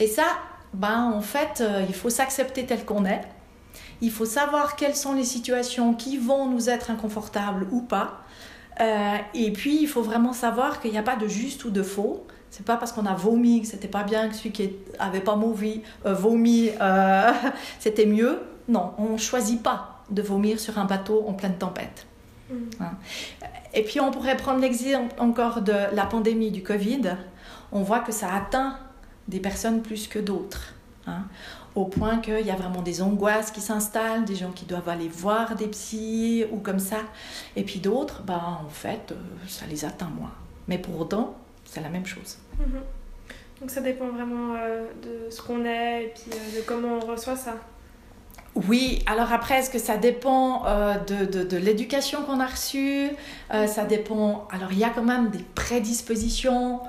Et 0.00 0.06
ça, 0.06 0.26
ben 0.74 1.12
en 1.14 1.20
fait, 1.20 1.60
euh, 1.60 1.84
il 1.88 1.94
faut 1.94 2.10
s'accepter 2.10 2.66
tel 2.66 2.84
qu'on 2.84 3.04
est. 3.04 3.22
Il 4.00 4.10
faut 4.10 4.26
savoir 4.26 4.76
quelles 4.76 4.96
sont 4.96 5.14
les 5.14 5.24
situations 5.24 5.94
qui 5.94 6.18
vont 6.18 6.46
nous 6.46 6.70
être 6.70 6.90
inconfortables 6.90 7.66
ou 7.72 7.82
pas. 7.82 8.20
Euh, 8.80 9.16
et 9.34 9.52
puis, 9.52 9.82
il 9.82 9.88
faut 9.88 10.02
vraiment 10.02 10.32
savoir 10.32 10.80
qu'il 10.80 10.92
n'y 10.92 10.98
a 10.98 11.02
pas 11.02 11.16
de 11.16 11.26
juste 11.26 11.64
ou 11.64 11.70
de 11.70 11.82
faux. 11.82 12.24
C'est 12.50 12.64
pas 12.64 12.76
parce 12.76 12.92
qu'on 12.92 13.06
a 13.06 13.14
vomi 13.14 13.60
que 13.60 13.66
c'était 13.66 13.88
pas 13.88 14.04
bien 14.04 14.28
que 14.28 14.34
celui 14.34 14.52
qui 14.52 14.70
avait 14.98 15.20
pas 15.20 15.34
vomi, 15.34 15.82
vomi 16.04 16.70
c'était 17.78 18.06
mieux. 18.06 18.40
Non, 18.68 18.92
on 18.98 19.18
choisit 19.18 19.62
pas 19.62 20.02
de 20.10 20.22
vomir 20.22 20.58
sur 20.58 20.78
un 20.78 20.84
bateau 20.84 21.24
en 21.26 21.34
pleine 21.34 21.58
tempête. 21.58 22.07
Mm. 22.50 22.54
Hein. 22.80 22.90
Et 23.74 23.82
puis 23.82 24.00
on 24.00 24.10
pourrait 24.10 24.36
prendre 24.36 24.60
l'exemple 24.60 25.14
encore 25.18 25.62
de 25.62 25.74
la 25.92 26.06
pandémie 26.06 26.50
du 26.50 26.62
Covid. 26.62 27.16
On 27.72 27.82
voit 27.82 28.00
que 28.00 28.12
ça 28.12 28.32
atteint 28.32 28.78
des 29.28 29.40
personnes 29.40 29.82
plus 29.82 30.08
que 30.08 30.18
d'autres. 30.18 30.74
Hein. 31.06 31.24
au 31.74 31.86
point 31.86 32.18
qu'il 32.18 32.44
y 32.44 32.50
a 32.50 32.54
vraiment 32.54 32.82
des 32.82 33.00
angoisses 33.00 33.50
qui 33.50 33.62
s'installent, 33.62 34.26
des 34.26 34.34
gens 34.34 34.50
qui 34.50 34.66
doivent 34.66 34.90
aller 34.90 35.08
voir 35.08 35.54
des 35.54 35.68
psys 35.68 36.44
ou 36.52 36.58
comme 36.58 36.80
ça. 36.80 36.98
Et 37.56 37.62
puis 37.62 37.78
d'autres, 37.78 38.22
ben, 38.22 38.58
en 38.66 38.68
fait, 38.68 39.12
euh, 39.12 39.14
ça 39.46 39.64
les 39.66 39.86
atteint 39.86 40.10
moins. 40.14 40.34
Mais 40.66 40.76
pour 40.76 41.00
autant, 41.00 41.38
c'est 41.64 41.80
la 41.80 41.88
même 41.88 42.04
chose. 42.04 42.36
Mm-hmm. 42.60 43.60
Donc 43.60 43.70
ça 43.70 43.80
dépend 43.80 44.08
vraiment 44.08 44.54
euh, 44.56 44.86
de 45.02 45.30
ce 45.30 45.42
qu'on 45.42 45.64
est 45.64 46.04
et 46.04 46.08
puis 46.08 46.30
euh, 46.32 46.58
de 46.58 46.64
comment 46.66 46.98
on 47.02 47.06
reçoit 47.06 47.36
ça. 47.36 47.54
Oui, 48.66 49.02
alors 49.06 49.32
après, 49.32 49.60
est-ce 49.60 49.70
que 49.70 49.78
ça 49.78 49.96
dépend 49.96 50.64
euh, 50.66 50.94
de, 50.98 51.44
de, 51.44 51.56
l'éducation 51.56 52.22
qu'on 52.22 52.40
a 52.40 52.46
reçue 52.46 53.08
euh, 53.54 53.66
Ça 53.68 53.84
dépend. 53.84 54.48
Alors, 54.50 54.72
il 54.72 54.78
y 54.78 54.84
a 54.84 54.90
quand 54.90 55.04
même 55.04 55.30
des 55.30 55.44
prédispositions, 55.54 56.80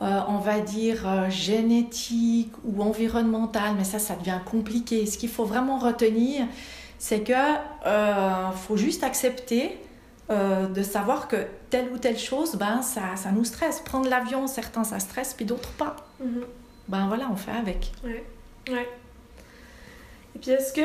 euh, 0.00 0.20
on 0.28 0.38
va 0.38 0.60
dire 0.60 1.30
génétiques 1.30 2.52
ou 2.64 2.82
environnementales, 2.82 3.74
mais 3.76 3.84
ça, 3.84 3.98
ça 3.98 4.14
devient 4.14 4.38
compliqué. 4.44 5.04
Ce 5.04 5.18
qu'il 5.18 5.28
faut 5.28 5.44
vraiment 5.44 5.78
retenir, 5.78 6.46
c'est 6.98 7.20
que 7.20 7.34
faut 8.54 8.78
juste 8.78 9.04
accepter 9.04 9.78
de 10.30 10.82
savoir 10.82 11.28
que 11.28 11.36
telle 11.68 11.88
ou 11.92 11.98
telle 11.98 12.18
chose, 12.18 12.56
ben, 12.56 12.80
ça, 12.80 13.16
ça 13.16 13.32
nous 13.32 13.44
stresse. 13.44 13.80
Prendre 13.80 14.08
l'avion, 14.08 14.46
certains, 14.46 14.84
ça 14.84 14.98
stresse, 14.98 15.34
puis 15.34 15.44
d'autres 15.44 15.72
pas. 15.72 15.96
Mhm. 16.20 16.44
Ben 16.88 17.06
voilà, 17.06 17.28
on 17.30 17.36
fait 17.36 17.52
avec. 17.52 17.92
Ouais, 18.02 18.24
ouais. 18.70 18.88
Et 20.38 20.40
puis 20.40 20.50
est-ce 20.52 20.72
que 20.72 20.82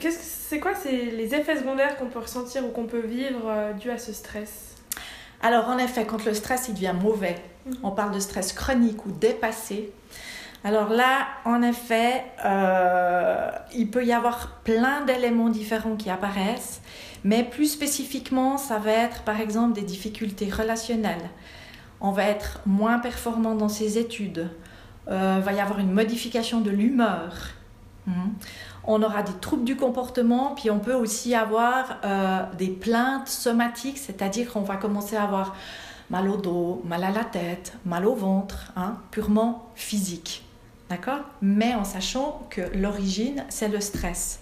qu'est-ce 0.00 0.16
que 0.16 0.24
c'est 0.24 0.58
quoi 0.58 0.72
c'est 0.74 0.90
les 0.90 1.34
effets 1.34 1.58
secondaires 1.58 1.98
qu'on 1.98 2.06
peut 2.06 2.18
ressentir 2.18 2.64
ou 2.64 2.68
qu'on 2.68 2.86
peut 2.86 3.06
vivre 3.06 3.42
euh, 3.44 3.74
dû 3.74 3.90
à 3.90 3.98
ce 3.98 4.14
stress? 4.14 4.74
Alors 5.42 5.68
en 5.68 5.76
effet, 5.76 6.06
quand 6.06 6.24
le 6.24 6.32
stress 6.32 6.68
il 6.68 6.74
devient 6.74 6.94
mauvais, 6.98 7.36
mhm. 7.66 7.74
on 7.82 7.90
parle 7.90 8.14
de 8.14 8.20
stress 8.20 8.54
chronique 8.54 9.04
ou 9.04 9.10
dépassé. 9.10 9.92
Alors 10.64 10.88
là, 10.88 11.28
en 11.44 11.60
effet, 11.60 12.24
euh, 12.42 13.50
il 13.74 13.90
peut 13.90 14.06
y 14.06 14.14
avoir 14.14 14.60
plein 14.64 15.04
d'éléments 15.04 15.50
différents 15.50 15.96
qui 15.96 16.08
apparaissent, 16.08 16.80
mais 17.24 17.44
plus 17.44 17.70
spécifiquement, 17.70 18.56
ça 18.56 18.78
va 18.78 18.92
être 18.92 19.24
par 19.24 19.42
exemple 19.42 19.74
des 19.74 19.82
difficultés 19.84 20.48
relationnelles. 20.48 21.28
On 22.00 22.12
va 22.12 22.24
être 22.24 22.60
moins 22.64 22.98
performant 22.98 23.54
dans 23.54 23.68
ses 23.68 23.98
études. 23.98 24.48
Euh, 25.08 25.38
va 25.42 25.52
y 25.52 25.60
avoir 25.60 25.80
une 25.80 25.92
modification 25.92 26.62
de 26.62 26.70
l'humeur. 26.70 27.57
Mhm. 28.08 28.32
On 28.84 29.02
aura 29.02 29.22
des 29.22 29.34
troubles 29.34 29.64
du 29.64 29.76
comportement, 29.76 30.54
puis 30.54 30.70
on 30.70 30.78
peut 30.78 30.94
aussi 30.94 31.34
avoir 31.34 31.98
euh, 32.04 32.42
des 32.56 32.68
plaintes 32.68 33.28
somatiques, 33.28 33.98
c'est-à-dire 33.98 34.52
qu'on 34.52 34.62
va 34.62 34.76
commencer 34.76 35.16
à 35.16 35.24
avoir 35.24 35.54
mal 36.10 36.28
au 36.28 36.36
dos, 36.36 36.82
mal 36.86 37.04
à 37.04 37.10
la 37.10 37.24
tête, 37.24 37.74
mal 37.84 38.06
au 38.06 38.14
ventre, 38.14 38.72
hein, 38.76 38.96
purement 39.10 39.70
physique. 39.74 40.44
D'accord? 40.88 41.20
Mais 41.42 41.74
en 41.74 41.84
sachant 41.84 42.46
que 42.48 42.62
l'origine, 42.74 43.44
c'est 43.50 43.68
le 43.68 43.80
stress. 43.80 44.40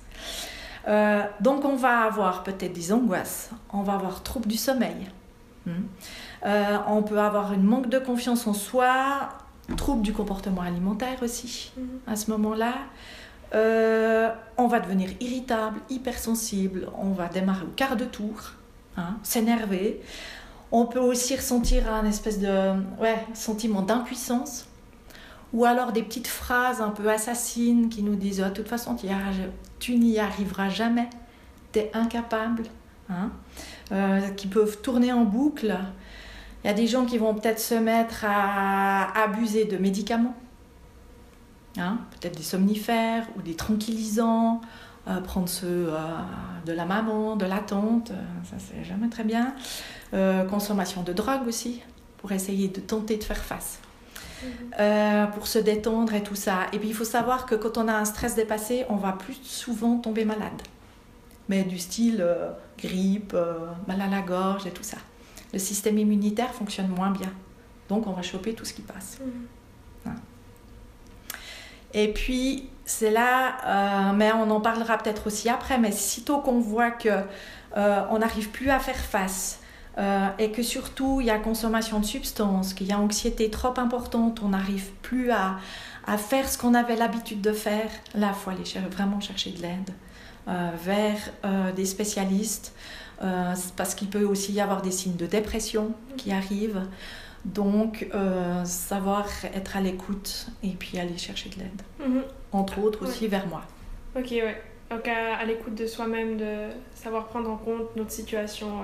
Euh, 0.87 1.25
donc 1.41 1.65
on 1.65 1.75
va 1.75 2.03
avoir 2.03 2.45
peut-être 2.45 2.73
des 2.73 2.93
angoisses, 2.93 3.51
on 3.73 3.83
va 3.83 3.95
avoir 3.95 4.23
troubles 4.23 4.47
du 4.47 4.57
sommeil, 4.57 5.11
hmm. 5.67 5.73
euh, 6.45 6.79
on 6.87 7.03
peut 7.03 7.19
avoir 7.19 7.53
une 7.53 7.65
manque 7.65 7.89
de 7.89 7.99
confiance 7.99 8.47
en 8.47 8.55
soi, 8.55 9.31
troubles 9.77 10.03
du 10.03 10.13
comportement 10.13 10.61
alimentaire 10.61 11.21
aussi 11.23 11.73
hmm. 11.77 12.09
à 12.09 12.15
ce 12.15 12.31
moment-là. 12.31 12.75
Euh, 13.55 14.31
on 14.57 14.67
va 14.67 14.81
devenir 14.81 15.11
irritable, 15.21 15.81
hypersensible, 15.89 16.89
on 16.99 17.11
va 17.11 17.29
démarrer 17.29 17.65
au 17.65 17.73
quart 17.77 17.97
de 17.97 18.05
tour, 18.05 18.53
hein, 18.97 19.17
s'énerver. 19.23 20.01
On 20.73 20.87
peut 20.87 20.99
aussi 20.99 21.37
ressentir 21.37 21.93
un 21.93 22.05
espèce 22.07 22.41
de 22.41 22.73
sentiment 23.35 23.83
d'impuissance 23.83 24.67
ou 25.53 25.65
alors 25.65 25.93
des 25.93 26.03
petites 26.03 26.27
phrases 26.27 26.81
un 26.81 26.91
peu 26.91 27.09
assassines 27.09 27.89
qui 27.89 28.03
nous 28.03 28.17
disent 28.17 28.43
oh, 28.45 28.49
de 28.49 28.55
toute 28.55 28.69
façon 28.69 28.97
tu 29.79 29.97
n'y 29.97 30.19
arriveras 30.19 30.69
jamais, 30.69 31.09
tu 31.73 31.79
es 31.79 31.91
incapable, 31.95 32.65
hein, 33.09 33.31
euh, 33.93 34.29
qui 34.31 34.49
peuvent 34.49 34.79
tourner 34.83 35.13
en 35.13 35.25
boucle. 35.25 35.77
Il 36.65 36.67
y 36.67 36.71
a 36.71 36.75
des 36.75 36.89
gens 36.89 37.05
qui 37.05 37.17
vont 37.17 37.33
peut-être 37.33 37.61
se 37.61 37.75
mettre 37.75 38.25
à 38.27 39.23
abuser 39.23 39.67
de 39.67 39.77
médicaments, 39.77 40.35
hein, 41.79 41.99
peut-être 42.13 42.37
des 42.37 42.43
somnifères 42.43 43.27
ou 43.37 43.43
des 43.43 43.55
tranquillisants, 43.55 44.61
euh, 45.09 45.21
prendre 45.21 45.49
ceux 45.49 45.89
euh, 45.89 45.97
de 46.65 46.73
la 46.73 46.85
maman, 46.85 47.37
de 47.37 47.47
la 47.47 47.59
tante, 47.59 48.09
ça 48.45 48.57
c'est 48.59 48.85
jamais 48.85 49.09
très 49.09 49.25
bien. 49.25 49.55
consommation 50.49 51.03
de 51.03 51.13
drogue 51.13 51.47
aussi, 51.47 51.83
pour 52.19 52.33
essayer 52.33 52.69
de 52.69 52.81
tenter 52.81 53.17
de 53.17 53.25
faire 53.25 53.43
face. 53.43 53.81
Euh, 54.79 55.27
pour 55.27 55.47
se 55.47 55.59
détendre 55.59 56.15
et 56.15 56.23
tout 56.23 56.35
ça. 56.35 56.67
Et 56.73 56.79
puis 56.79 56.89
il 56.89 56.95
faut 56.95 57.05
savoir 57.05 57.47
que 57.47 57.55
quand 57.55 57.79
on 57.79 57.89
a 57.89 57.95
un 57.95 58.05
stress 58.05 58.35
dépassé, 58.35 58.85
on 58.89 58.97
va 58.97 59.13
plus 59.13 59.39
souvent 59.43 59.97
tomber 59.99 60.25
malade. 60.25 60.63
Mais 61.49 61.65
du 61.65 61.79
style 61.79 62.19
euh, 62.21 62.51
grippe, 62.79 63.33
euh, 63.35 63.67
mal 63.87 64.01
à 64.01 64.09
la 64.09 64.21
gorge 64.21 64.67
et 64.67 64.71
tout 64.71 64.83
ça. 64.83 64.99
Le 65.53 65.59
système 65.59 65.97
immunitaire 65.99 66.53
fonctionne 66.53 66.89
moins 66.89 67.11
bien. 67.11 67.33
Donc 67.89 68.07
on 68.07 68.13
va 68.13 68.23
choper 68.23 68.53
tout 68.53 68.65
ce 68.65 68.75
qui 68.75 68.83
passe. 68.83 69.19
Mhm. 69.21 69.47
Et 71.95 72.13
puis 72.13 72.69
c'est 72.85 73.11
là, 73.11 74.13
mais 74.13 74.33
on 74.33 74.51
en 74.51 74.61
parlera 74.61 74.99
peut-être 74.99 75.27
aussi 75.27 75.49
après, 75.49 75.79
mais 75.79 75.93
sitôt 75.93 76.39
qu'on 76.39 76.61
voit 76.61 76.91
que 76.91 77.25
on 77.75 78.19
n'arrive 78.19 78.51
plus 78.51 78.71
à 78.71 78.79
faire 78.79 78.97
face, 78.97 79.61
euh, 79.99 80.29
et 80.39 80.51
que 80.51 80.63
surtout 80.63 81.23
il 81.23 81.29
y 81.29 81.31
a 81.31 81.39
consommation 81.39 82.01
de 82.01 82.05
substances, 82.05 82.75
qu'il 82.75 82.87
y 82.87 82.93
a 82.93 82.99
anxiété 82.99 83.49
trop 83.49 83.73
importante, 83.79 84.41
on 84.45 84.51
n'arrive 84.51 84.91
plus 85.01 85.31
à, 85.31 85.57
à, 86.07 86.19
faire 86.19 86.47
ce 86.51 86.59
qu'on 86.59 86.75
avait 86.75 86.97
l'habitude 86.97 87.41
de 87.41 87.53
faire, 87.53 87.89
là, 88.15 88.35
il 88.35 88.39
faut 88.39 88.51
aller 88.51 88.89
vraiment 88.91 89.21
chercher 89.21 89.53
de 89.53 89.63
l'aide 89.63 89.91
euh, 90.49 90.71
vers 90.85 91.17
euh, 91.47 91.73
des 91.73 91.87
spécialistes, 91.87 92.75
parce 93.77 93.95
qu'il 93.95 94.09
peut 94.09 94.25
aussi 94.25 94.53
y 94.53 94.61
avoir 94.61 94.83
des 94.83 94.91
signes 94.91 95.17
de 95.17 95.25
dépression 95.25 95.95
qui 96.19 96.33
arrivent. 96.33 96.83
Donc, 97.55 98.07
savoir 98.65 99.27
être 99.55 99.77
à 99.77 99.81
l'écoute 99.81 100.49
et 100.63 100.71
puis 100.71 100.99
aller 100.99 101.17
chercher 101.17 101.49
de 101.51 101.57
l'aide. 101.61 101.83
Mhm. 102.01 102.23
Entre 102.53 102.79
autres 102.81 103.07
aussi 103.07 103.29
vers 103.29 103.47
moi. 103.47 103.63
Ok, 104.17 104.31
ouais. 104.31 104.63
Donc, 104.91 105.07
à, 105.09 105.37
à 105.37 105.45
l'écoute 105.45 105.75
de 105.75 105.87
soi-même, 105.87 106.37
de 106.37 106.69
savoir 106.95 107.27
prendre 107.27 107.51
en 107.51 107.57
compte 107.57 107.95
notre 107.97 108.11
situation 108.11 108.83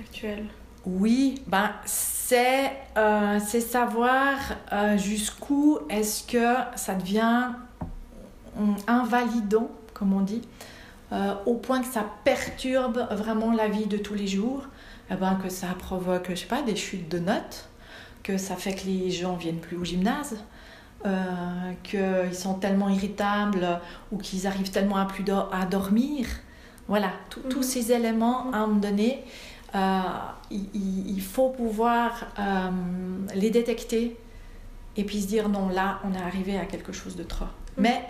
actuelle 0.00 0.44
Oui, 0.84 1.42
ben, 1.46 1.70
c'est 1.84 2.72
euh, 2.96 3.38
savoir 3.38 4.36
euh, 4.72 4.96
jusqu'où 4.96 5.78
est-ce 5.88 6.24
que 6.24 6.54
ça 6.76 6.94
devient 6.94 7.52
invalidant, 8.86 9.70
comme 9.92 10.12
on 10.12 10.20
dit, 10.20 10.42
euh, 11.12 11.34
au 11.44 11.54
point 11.54 11.80
que 11.80 11.88
ça 11.88 12.04
perturbe 12.24 13.06
vraiment 13.10 13.52
la 13.52 13.68
vie 13.68 13.86
de 13.86 13.96
tous 13.96 14.14
les 14.14 14.26
jours, 14.26 14.64
eh 15.10 15.14
ben, 15.14 15.38
que 15.42 15.48
ça 15.48 15.68
provoque, 15.78 16.30
je 16.30 16.34
sais 16.34 16.46
pas, 16.46 16.62
des 16.62 16.76
chutes 16.76 17.08
de 17.08 17.18
notes, 17.18 17.68
que 18.22 18.38
ça 18.38 18.56
fait 18.56 18.74
que 18.74 18.86
les 18.86 19.10
gens 19.10 19.36
viennent 19.36 19.60
plus 19.60 19.76
au 19.76 19.84
gymnase, 19.84 20.38
euh, 21.04 21.72
qu'ils 21.82 22.34
sont 22.34 22.54
tellement 22.54 22.88
irritables 22.88 23.80
ou 24.10 24.18
qu'ils 24.18 24.46
arrivent 24.46 24.70
tellement 24.70 24.96
à 24.96 25.04
plus 25.04 25.24
à 25.52 25.66
dormir. 25.66 26.26
Voilà, 26.88 27.10
tous 27.30 27.58
mhm. 27.58 27.62
ces 27.62 27.92
éléments 27.92 28.50
à 28.52 28.58
un 28.58 28.66
moment 28.66 28.80
donné 28.80 29.24
euh, 29.74 30.00
il, 30.50 31.20
faut 31.20 31.50
pouvoir 31.50 32.26
euh, 32.38 32.70
les 33.34 33.50
détecter 33.50 34.16
et 34.96 35.04
puis 35.04 35.20
se 35.20 35.26
dire 35.26 35.48
non, 35.48 35.68
là, 35.68 36.00
on 36.04 36.14
est 36.14 36.22
arrivé 36.22 36.56
à 36.56 36.64
quelque 36.64 36.92
chose 36.92 37.16
de 37.16 37.24
trop. 37.24 37.44
Mm. 37.44 37.82
Mais 37.82 38.08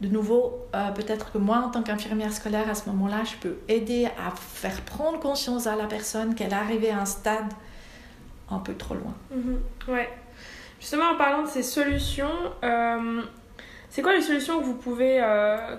de 0.00 0.08
nouveau, 0.08 0.66
euh, 0.74 0.90
peut-être 0.92 1.32
que 1.32 1.38
moi, 1.38 1.58
en 1.58 1.70
tant 1.70 1.82
qu'infirmière 1.82 2.32
scolaire, 2.32 2.68
à 2.68 2.74
ce 2.74 2.88
moment-là, 2.90 3.24
je 3.24 3.36
peux 3.36 3.56
aider 3.68 4.06
à 4.06 4.30
faire 4.36 4.80
prendre 4.82 5.18
conscience 5.18 5.66
à 5.66 5.76
la 5.76 5.86
personne 5.86 6.34
qu'elle 6.34 6.50
est 6.50 6.54
arrivée 6.54 6.90
à 6.90 7.00
un 7.00 7.04
stade 7.04 7.52
un 8.50 8.58
peu 8.58 8.74
trop 8.74 8.94
loin. 8.94 9.14
Ouais. 9.88 10.08
Justement, 10.80 11.10
en 11.10 11.16
parlant 11.16 11.42
de 11.42 11.48
ces 11.48 11.62
solutions, 11.62 12.30
c'est 13.90 14.02
quoi 14.02 14.14
les 14.14 14.22
solutions 14.22 14.60
que 14.60 14.64
vous 14.64 14.76
pouvez, 14.76 15.18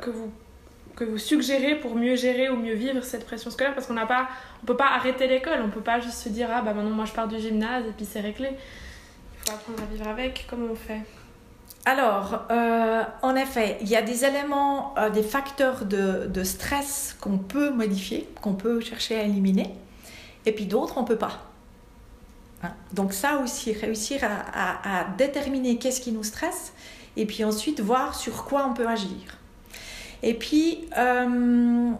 que 0.01 0.09
vous 0.09 0.31
que 0.99 1.05
vous 1.05 1.17
suggérez 1.17 1.75
pour 1.75 1.95
mieux 1.95 2.15
gérer 2.15 2.49
ou 2.49 2.57
mieux 2.57 2.73
vivre 2.73 3.01
cette 3.03 3.25
pression 3.25 3.49
scolaire? 3.49 3.73
Parce 3.73 3.87
qu'on 3.87 3.93
n'a 3.93 4.05
pas, 4.05 4.27
on 4.61 4.65
peut 4.65 4.75
pas 4.75 4.89
arrêter 4.89 5.27
l'école, 5.27 5.61
on 5.63 5.69
peut 5.69 5.79
pas 5.79 6.01
juste 6.01 6.17
se 6.17 6.29
dire 6.29 6.49
ah 6.51 6.61
bah 6.61 6.73
maintenant 6.73 6.91
moi 6.91 7.05
je 7.05 7.13
pars 7.13 7.27
du 7.27 7.39
gymnase 7.39 7.85
et 7.87 7.91
puis 7.91 8.05
c'est 8.05 8.19
réglé. 8.19 8.49
Il 8.51 9.49
faut 9.49 9.55
apprendre 9.55 9.81
à 9.81 9.85
vivre 9.85 10.07
avec. 10.07 10.45
Comment 10.49 10.67
on 10.71 10.75
fait? 10.75 10.99
Alors, 11.85 12.43
euh, 12.51 13.03
en 13.21 13.35
effet, 13.35 13.77
il 13.81 13.87
y 13.87 13.95
a 13.95 14.01
des 14.01 14.25
éléments, 14.25 14.93
euh, 14.97 15.09
des 15.09 15.23
facteurs 15.23 15.85
de, 15.85 16.27
de 16.27 16.43
stress 16.43 17.15
qu'on 17.19 17.37
peut 17.37 17.71
modifier, 17.71 18.29
qu'on 18.41 18.53
peut 18.53 18.79
chercher 18.81 19.19
à 19.19 19.23
éliminer, 19.23 19.73
et 20.45 20.51
puis 20.51 20.65
d'autres, 20.65 20.97
on 20.97 21.01
ne 21.01 21.07
peut 21.07 21.17
pas. 21.17 21.39
Hein? 22.63 22.71
Donc 22.93 23.13
ça 23.13 23.37
aussi, 23.37 23.71
réussir 23.71 24.21
à, 24.23 24.99
à, 24.99 25.05
déterminer 25.17 25.77
qu'est-ce 25.77 26.01
qui 26.01 26.11
nous 26.11 26.23
stresse, 26.23 26.73
et 27.15 27.25
puis 27.25 27.43
ensuite 27.43 27.79
voir 27.79 28.13
sur 28.13 28.45
quoi 28.45 28.67
on 28.69 28.73
peut 28.73 28.87
agir. 28.87 29.37
Et 30.21 30.33
puis, 30.33 30.87
euh, 30.97 31.91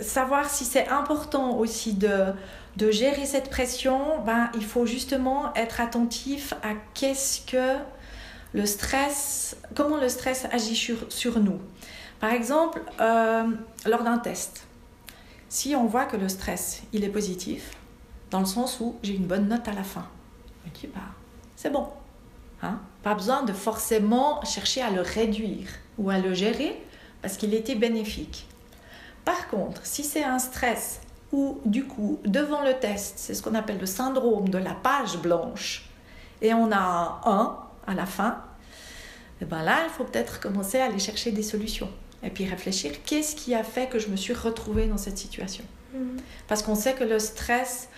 savoir 0.00 0.50
si 0.50 0.64
c'est 0.64 0.88
important 0.88 1.56
aussi 1.56 1.94
de, 1.94 2.32
de 2.78 2.92
gérer 2.92 3.26
cette 3.26 3.50
pression, 3.50 4.20
ben, 4.24 4.50
il 4.54 4.64
faut 4.64 4.86
justement 4.86 5.52
être 5.54 5.80
attentif 5.80 6.54
à 6.62 6.74
qu'est-ce 6.94 7.40
que 7.40 7.76
le 8.52 8.66
stress, 8.66 9.56
comment 9.74 9.96
le 9.96 10.08
stress 10.08 10.46
agit 10.52 10.76
sur, 10.76 10.96
sur 11.12 11.40
nous. 11.40 11.58
Par 12.20 12.32
exemple, 12.32 12.80
euh, 13.00 13.48
lors 13.84 14.04
d'un 14.04 14.18
test, 14.18 14.68
si 15.48 15.74
on 15.74 15.86
voit 15.86 16.04
que 16.04 16.16
le 16.16 16.28
stress, 16.28 16.82
il 16.92 17.02
est 17.02 17.08
positif, 17.08 17.72
dans 18.30 18.40
le 18.40 18.46
sens 18.46 18.78
où 18.78 18.94
j'ai 19.02 19.14
une 19.14 19.26
bonne 19.26 19.48
note 19.48 19.66
à 19.66 19.72
la 19.72 19.82
fin, 19.82 20.06
bah, 20.94 21.00
c'est 21.56 21.70
bon. 21.70 21.88
Hein? 22.62 22.78
Pas 23.02 23.14
besoin 23.14 23.42
de 23.42 23.52
forcément 23.52 24.40
chercher 24.44 24.82
à 24.82 24.90
le 24.90 25.00
réduire 25.00 25.68
ou 25.98 26.10
à 26.10 26.18
le 26.18 26.32
gérer 26.32 26.80
parce 27.22 27.36
qu'il 27.36 27.54
était 27.54 27.74
bénéfique. 27.74 28.46
Par 29.24 29.48
contre, 29.48 29.84
si 29.84 30.04
c'est 30.04 30.22
un 30.22 30.38
stress 30.38 31.00
ou 31.32 31.60
du 31.64 31.84
coup, 31.84 32.20
devant 32.24 32.62
le 32.62 32.74
test, 32.74 33.14
c'est 33.18 33.34
ce 33.34 33.42
qu'on 33.42 33.54
appelle 33.54 33.78
le 33.78 33.86
syndrome 33.86 34.48
de 34.48 34.58
la 34.58 34.74
page 34.74 35.18
blanche, 35.18 35.88
et 36.40 36.54
on 36.54 36.70
a 36.72 37.20
un 37.24 37.58
à 37.86 37.94
la 37.94 38.06
fin, 38.06 38.42
et 39.40 39.44
eh 39.44 39.46
ben 39.46 39.62
là, 39.62 39.84
il 39.84 39.90
faut 39.90 40.02
peut-être 40.02 40.40
commencer 40.40 40.80
à 40.80 40.86
aller 40.86 40.98
chercher 40.98 41.30
des 41.30 41.44
solutions 41.44 41.88
et 42.24 42.30
puis 42.30 42.44
réfléchir 42.44 42.92
qu'est-ce 43.04 43.36
qui 43.36 43.54
a 43.54 43.62
fait 43.62 43.88
que 43.88 44.00
je 44.00 44.08
me 44.08 44.16
suis 44.16 44.34
retrouvée 44.34 44.86
dans 44.86 44.96
cette 44.96 45.18
situation? 45.18 45.64
Mhm. 45.94 46.16
Parce 46.48 46.62
qu'on 46.62 46.74
sait 46.74 46.94
que 46.94 47.04
le 47.04 47.18
stress 47.18 47.88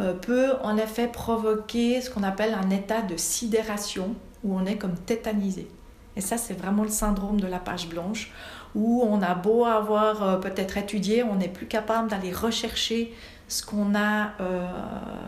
euh, 0.00 0.12
peut 0.12 0.52
en 0.62 0.76
effet 0.76 1.08
provoquer 1.08 2.00
ce 2.00 2.10
qu'on 2.10 2.22
appelle 2.22 2.54
un 2.54 2.70
état 2.70 3.02
de 3.02 3.16
sidération 3.16 4.14
où 4.44 4.56
on 4.56 4.66
est 4.66 4.76
comme 4.76 4.96
tétanisé. 4.96 5.68
Et 6.16 6.20
ça, 6.20 6.36
c'est 6.36 6.54
vraiment 6.54 6.82
le 6.82 6.90
syndrome 6.90 7.40
de 7.40 7.46
la 7.46 7.60
page 7.60 7.88
blanche, 7.88 8.32
où 8.74 9.02
on 9.02 9.22
a 9.22 9.34
beau 9.34 9.64
avoir 9.64 10.22
euh, 10.22 10.36
peut-être 10.36 10.76
étudié, 10.76 11.22
on 11.22 11.36
n'est 11.36 11.48
plus 11.48 11.66
capable 11.66 12.08
d'aller 12.08 12.32
rechercher 12.32 13.14
ce 13.48 13.64
qu'on 13.64 13.94
a, 13.94 14.32
euh, 14.40 14.66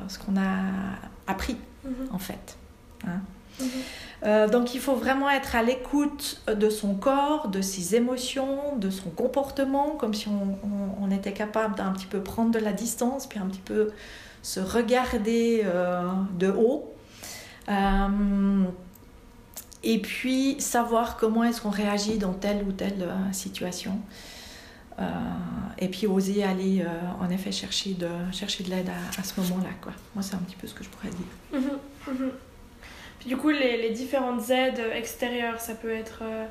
ce 0.09 0.19
qu'on 0.19 0.37
a 0.37 0.63
appris, 1.27 1.57
mhm. 1.85 2.09
en 2.13 2.19
fait. 2.19 2.57
Hein. 3.07 3.21
Mhm. 3.61 3.67
Euh, 4.23 4.49
donc 4.49 4.75
il 4.75 4.81
faut 4.81 4.95
vraiment 4.95 5.31
être 5.31 5.57
à 5.57 5.63
l'écoute 5.63 6.43
de 6.47 6.69
son 6.69 6.95
corps, 6.95 7.49
de 7.49 7.63
ses 7.63 7.95
émotions, 7.95 8.77
de 8.77 8.91
son 8.91 9.09
comportement, 9.11 9.97
comme 9.99 10.13
si 10.13 10.29
on, 10.29 11.11
était 11.11 11.33
capable 11.33 11.75
d'un 11.75 11.91
petit 11.91 12.07
peu 12.07 12.21
prendre 12.21 12.53
de 12.53 12.61
la 12.61 12.73
distance, 12.73 13.27
puis 13.27 13.41
un 13.41 13.47
petit 13.47 13.61
peu 13.61 13.91
se 14.43 14.61
regarder 14.61 15.65
de 16.39 16.51
haut. 16.51 16.95
Euh, 19.83 19.89
et 19.89 19.99
puis 19.99 20.61
savoir 20.61 21.17
comment 21.17 21.45
est-ce 21.45 21.61
qu'on 21.61 21.71
réagit 21.71 22.19
dans 22.19 22.33
telle 22.33 22.65
ou 22.65 22.73
telle 22.73 23.09
situation. 23.33 23.99
et 25.79 25.89
puis 25.89 26.07
oser 26.07 26.45
aller 26.45 26.85
en 27.19 27.31
effet 27.31 27.53
chercher 27.53 27.95
de, 27.95 28.09
chercher 28.33 28.65
de 28.65 28.69
l'aide 28.69 28.91
à, 28.91 29.23
ce 29.23 29.41
moment-là. 29.41 29.71
Moi, 30.15 30.23
c'est 30.23 30.35
un 30.35 30.41
petit 30.41 30.57
peu 30.57 30.67
ce 30.67 30.75
que 30.75 30.85
je 30.85 30.91
pourrais 30.91 31.09
dire. 31.09 31.61
Mhm, 32.07 32.15
mhm. 32.15 32.31
Du 33.27 33.37
coup, 33.37 33.51
les, 33.51 33.77
les, 33.77 33.91
différentes 33.91 34.49
aides 34.49 34.83
extérieures, 34.95 35.61
ça 35.61 35.75
peut 35.75 35.91
être 35.91 36.21
euh, 36.23 36.47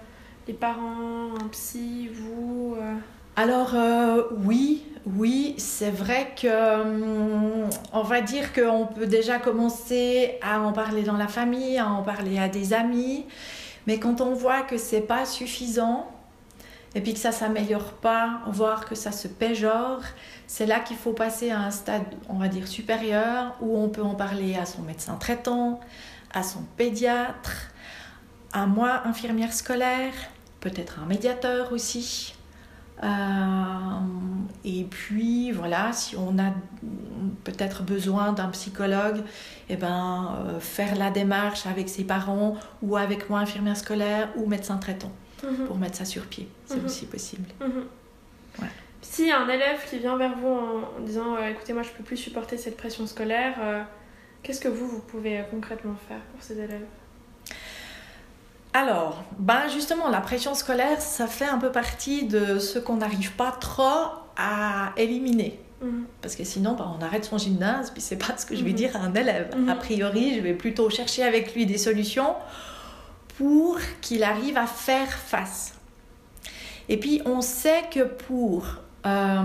les 0.48 0.54
parents, 0.54 1.34
un 1.36 1.48
psy, 1.48 2.10
vous 2.14 2.76
euh. 2.78 2.94
Alors 3.42 3.74
euh, 3.74 4.24
oui, 4.44 4.84
oui, 5.06 5.56
c'est 5.58 5.92
vrai 5.92 6.34
que 6.36 6.82
hum, 6.82 7.70
on 7.94 8.04
va 8.04 8.20
dire 8.20 8.52
qu'on 8.52 8.86
peut 8.86 9.08
déjà 9.08 9.40
commencer 9.40 10.38
à 10.42 10.60
en 10.60 10.74
parler 10.74 11.04
dans 11.04 11.16
la 11.16 11.30
famille, 11.30 11.78
à 11.78 11.88
en 11.88 12.04
parler 12.04 12.38
à 12.38 12.50
des 12.50 12.74
amis, 12.74 13.26
mais 13.88 13.98
quand 13.98 14.20
on 14.20 14.34
voit 14.34 14.64
que 14.64 14.78
c'est 14.78 15.00
pas 15.00 15.26
suffisant 15.26 16.12
et 16.96 17.00
puis 17.00 17.14
que 17.14 17.20
ça 17.20 17.32
s'améliore 17.32 17.94
pas, 17.94 18.42
voire 18.48 18.84
que 18.84 18.94
ça 18.94 19.14
se 19.14 19.30
péjore, 19.30 20.02
c'est 20.46 20.66
là 20.66 20.82
qu'il 20.82 20.98
faut 20.98 21.14
passer 21.14 21.50
à 21.50 21.62
un 21.62 21.72
stade, 21.72 22.04
on 22.28 22.40
va 22.40 22.50
dire 22.50 22.68
supérieur, 22.68 23.56
où 23.62 23.78
on 23.78 23.88
peut 23.88 24.04
en 24.04 24.16
parler 24.16 24.58
à 24.58 24.66
son 24.66 24.82
médecin 24.82 25.16
traitant, 25.16 25.80
à 26.34 26.44
son 26.44 26.64
pédiatre, 26.76 27.72
à 28.52 28.66
moi, 28.66 29.04
infirmière 29.06 29.54
scolaire, 29.54 30.12
peut-être 30.60 31.00
un 31.02 31.06
médiateur 31.06 31.72
aussi. 31.72 32.34
Euh, 33.04 33.08
et 34.66 34.84
puis 34.84 35.52
voilà, 35.52 35.94
si 35.94 36.16
on 36.18 36.38
a 36.38 36.54
peut-être 37.44 37.84
besoin 37.84 38.34
d'un 38.34 38.50
psychologue, 38.50 39.24
eh 39.70 39.76
ben, 39.76 40.36
euh, 40.38 40.60
faire 40.60 40.96
la 40.96 41.10
démarche 41.10 41.66
avec 41.66 41.90
ses 41.90 42.04
parents 42.04 42.58
ou 42.82 42.98
avec 42.98 43.30
moi, 43.30 43.40
infirmière 43.40 43.78
scolaire 43.78 44.30
ou 44.36 44.48
médecin 44.48 44.78
traitant, 44.78 45.12
mhm. 45.44 45.68
pour 45.68 45.78
mettre 45.78 45.96
ça 45.96 46.06
sur 46.06 46.26
pied. 46.26 46.48
C'est 46.66 46.78
mhm. 46.78 46.86
aussi 46.86 47.06
possible. 47.06 47.48
Mhm. 47.62 47.86
Y 49.18 49.32
a 49.32 49.40
un 49.42 49.50
élève 49.50 49.80
qui 49.90 50.00
vient 50.00 50.18
vers 50.18 50.38
vous 50.38 50.48
en, 50.48 51.02
disant 51.02 51.36
euh, 51.36 51.50
écoutez, 51.50 51.74
moi 51.74 51.84
je 51.84 51.90
peux 51.90 52.04
plus 52.04 52.18
supporter 52.18 52.58
cette 52.58 52.78
pression 52.78 53.06
scolaire, 53.08 53.86
Qu'est-ce 54.42 54.62
que 54.62 54.70
vous, 54.70 54.88
vous 54.88 55.02
pouvez 55.02 55.44
concrètement 55.52 55.96
faire 56.08 56.22
pour 56.32 56.42
ces 56.42 56.58
élèves? 56.58 56.86
Alors, 58.74 59.24
ben 59.40 59.68
justement, 59.68 60.10
la 60.10 60.22
pression 60.22 60.54
scolaire, 60.54 61.02
ça 61.02 61.26
fait 61.26 61.48
un 61.48 61.58
peu 61.58 61.72
partie 61.72 62.26
de 62.26 62.60
ce 62.60 62.78
qu'on 62.78 62.98
n'arrive 62.98 63.34
pas 63.34 63.52
trop 63.52 64.12
à 64.38 64.94
éliminer. 64.96 65.60
Mhm. 65.82 66.06
Parce 66.22 66.36
que 66.36 66.44
sinon, 66.44 66.74
ben, 66.74 66.96
on 67.00 67.04
arrête 67.04 67.26
son 67.26 67.38
gymnase, 67.38 67.92
puis 67.92 68.02
c'est 68.02 68.18
pas 68.18 68.38
ce 68.38 68.46
que 68.46 68.56
je 68.56 68.64
vais 68.64 68.72
mhm. 68.72 68.76
dire 68.76 68.96
à 68.96 69.00
un 69.00 69.14
élève. 69.14 69.56
Mhm. 69.56 69.70
A 69.70 69.76
priori, 69.76 70.36
je 70.36 70.42
vais 70.42 70.54
plutôt 70.54 70.90
chercher 70.90 71.24
avec 71.24 71.56
lui 71.56 71.66
des 71.66 71.78
solutions 71.78 72.36
pour 73.38 73.80
qu'il 74.02 74.24
arrive 74.24 74.58
à 74.58 74.68
faire 74.68 75.12
face. 75.12 75.74
Et 76.90 76.98
puis, 76.98 77.22
on 77.26 77.42
sait 77.42 77.84
que 77.92 78.04
pour, 78.04 78.66
euh, 79.06 79.44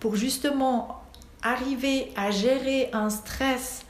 pour 0.00 0.16
justement 0.16 1.02
arriver 1.42 2.12
à 2.16 2.30
gérer 2.30 2.90
un 2.92 3.10
stress 3.10 3.82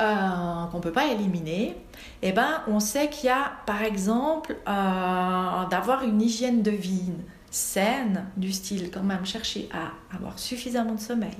euh, 0.00 0.66
qu'on 0.70 0.78
ne 0.78 0.82
peut 0.82 0.92
pas 0.92 1.06
éliminer, 1.06 1.76
eh 2.22 2.32
ben, 2.32 2.62
on 2.66 2.80
sait 2.80 3.08
qu'il 3.08 3.26
y 3.26 3.32
a 3.32 3.52
par 3.66 3.82
exemple 3.82 4.56
euh, 4.66 5.66
d'avoir 5.70 6.02
une 6.02 6.20
hygiène 6.20 6.62
de 6.62 6.72
vie 6.72 7.12
saine, 7.50 8.26
du 8.36 8.52
style 8.52 8.90
quand 8.90 9.04
même 9.04 9.24
chercher 9.24 9.68
à 9.72 10.16
avoir 10.16 10.38
suffisamment 10.38 10.94
de 10.94 11.00
sommeil, 11.00 11.36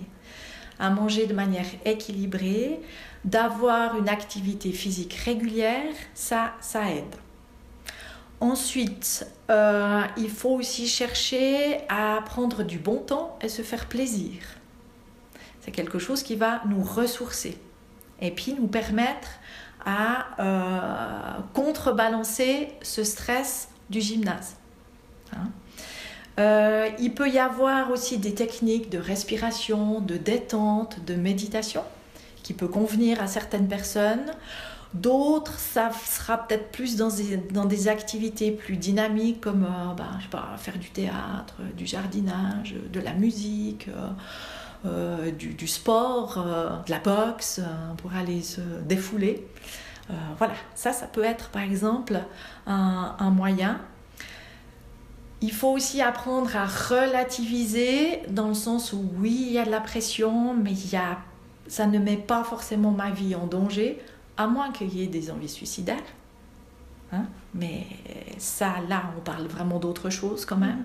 à 0.79 0.91
manger 0.91 1.27
de 1.27 1.35
manière 1.35 1.67
équilibrée, 1.85 2.81
d'avoir 3.25 3.97
une 3.99 4.09
activité 4.09 4.71
physique 4.71 5.15
régulière, 5.15 5.95
ça, 6.15 6.53
ça 6.61 6.91
aide. 6.91 7.17
Ensuite, 8.41 9.27
euh, 9.51 10.03
il 10.17 10.31
faut 10.31 10.51
aussi 10.51 10.87
chercher 10.87 11.79
à 11.89 12.21
prendre 12.25 12.63
du 12.63 12.79
bon 12.79 12.99
temps 12.99 13.39
et 13.41 13.49
se 13.49 13.63
faire 13.63 13.87
plaisir. 13.87 14.43
C'est 15.61 15.71
quelque 15.71 15.99
chose 15.99 16.23
qui 16.23 16.37
va 16.37 16.63
nous 16.67 16.83
ressourcer 16.83 17.59
et 18.21 18.31
puis 18.31 18.55
nous 18.59 18.67
permettre 18.67 19.29
à 19.85 20.27
euh, 20.39 21.41
contrebalancer 21.53 22.69
ce 22.83 23.05
stress 23.05 23.69
du 23.91 24.01
gymnase. 24.01 24.57
Hein. 25.33 25.51
Euh, 26.41 26.89
il 26.99 27.15
peut 27.15 27.29
y 27.29 27.39
avoir 27.39 27.91
aussi 27.91 28.19
des 28.19 28.35
techniques 28.35 28.91
de 28.91 28.99
respiration, 28.99 30.01
de 30.01 30.17
détente, 30.17 31.05
de 31.05 31.15
méditation 31.15 31.83
qui 32.43 32.55
peut 32.55 32.69
convenir 32.69 33.23
à 33.23 33.27
certaines 33.27 33.69
personnes. 33.69 34.33
D'autres, 34.95 35.59
ça 35.59 35.91
sera 35.93 36.39
peut-être 36.39 36.71
plus 36.71 36.97
dans 36.97 37.65
des, 37.65 37.89
activités 37.89 38.53
plus 38.53 38.77
dynamiques 38.77 39.41
comme 39.41 39.65
euh, 39.65 39.95
bah, 40.31 40.57
faire 40.57 40.79
du 40.79 40.91
théâtre, 40.91 41.57
du 41.77 41.87
jardinage, 41.87 42.75
de 42.93 43.01
la 43.01 43.13
musique. 43.13 43.89
Du, 44.85 45.67
sport, 45.67 46.39
euh, 46.39 46.83
de 46.85 46.91
la 46.91 46.99
boxe, 46.99 47.61
euh, 47.61 47.95
pour 47.97 48.15
aller 48.15 48.43
se 48.43 48.61
défouler. 48.87 49.47
voilà, 50.37 50.55
ça, 50.75 50.93
ça 50.93 51.07
peut 51.07 51.25
être 51.25 51.49
par 51.49 51.63
exemple 51.63 52.21
un, 52.67 53.31
moyen. 53.31 53.81
Il 55.41 55.53
faut 55.53 55.73
aussi 55.73 56.03
apprendre 56.03 56.57
à 56.57 56.67
relativiser 56.67 58.21
dans 58.29 58.49
le 58.49 58.55
sens 58.55 58.93
où 58.93 59.11
oui, 59.19 59.47
il 59.47 59.53
y 59.53 59.59
a 59.59 59.65
de 59.65 59.71
la 59.71 59.81
pression, 59.81 60.55
mais 60.55 60.73
il 60.73 60.91
y 60.91 60.97
a, 60.97 61.19
ça 61.67 61.87
ne 61.87 61.99
met 61.99 62.17
pas 62.17 62.45
forcément 62.45 62.91
ma 62.91 63.11
vie 63.11 63.35
en 63.35 63.47
danger, 63.47 64.03
à 64.37 64.47
moins 64.47 64.73
qu'il 64.73 64.95
y 64.95 65.03
ait 65.03 65.07
des 65.07 65.31
envies 65.31 65.49
suicidaires. 65.49 66.13
Hein. 67.13 67.25
Mais 67.55 67.87
ça, 68.39 68.75
là, 68.89 69.05
on 69.17 69.21
parle 69.21 69.47
vraiment 69.47 69.79
d'autre 69.79 70.11
chose 70.11 70.45
quand 70.45 70.57
même. 70.57 70.85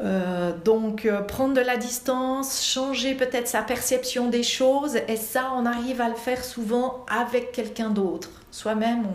Euh, 0.00 0.52
donc 0.64 1.06
euh, 1.06 1.22
prendre 1.22 1.54
de 1.54 1.60
la 1.60 1.76
distance, 1.76 2.64
changer 2.64 3.14
peut-être 3.14 3.48
sa 3.48 3.62
perception 3.62 4.28
des 4.28 4.44
choses, 4.44 4.96
et 5.08 5.16
ça 5.16 5.50
on 5.56 5.66
arrive 5.66 6.00
à 6.00 6.08
le 6.08 6.14
faire 6.14 6.44
souvent 6.44 7.04
avec 7.08 7.50
quelqu'un 7.50 7.90
d'autre. 7.90 8.30
Soi-même 8.52 9.06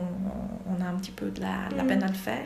on, 0.67 0.83
a 0.83 0.87
un 0.87 0.95
petit 0.95 1.11
peu 1.11 1.27
de 1.27 1.41
la, 1.41 1.83
peine 1.85 2.03
à 2.03 2.07
le 2.07 2.13
faire. 2.13 2.45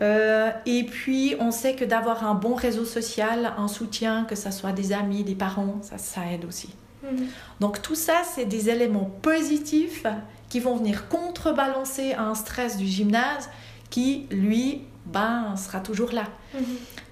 Euh, 0.00 0.50
et 0.64 0.84
puis 0.84 1.36
on 1.40 1.50
sait 1.50 1.74
que 1.74 1.84
d'avoir 1.84 2.26
un 2.26 2.34
bon 2.34 2.54
réseau 2.54 2.86
social, 2.86 3.52
un 3.58 3.68
soutien, 3.68 4.24
que 4.24 4.34
ce 4.34 4.50
soit 4.50 4.72
des 4.72 4.94
amis, 4.94 5.22
des 5.22 5.34
parents, 5.34 5.76
ça, 5.82 5.98
ça 5.98 6.22
aide 6.32 6.46
aussi. 6.46 6.70
Mhm. 7.02 7.26
Donc 7.60 7.82
tout 7.82 7.94
ça 7.94 8.22
c'est 8.24 8.46
des 8.46 8.70
éléments 8.70 9.10
positifs 9.20 10.06
qui 10.48 10.58
vont 10.58 10.76
venir 10.76 11.06
contrebalancer 11.08 12.14
un 12.14 12.34
stress 12.34 12.78
du 12.78 12.86
gymnase 12.86 13.50
qui 13.90 14.26
lui 14.30 14.84
ben, 15.12 15.56
sera 15.56 15.80
toujours 15.80 16.12
là. 16.12 16.24
Mhm. 16.54 16.64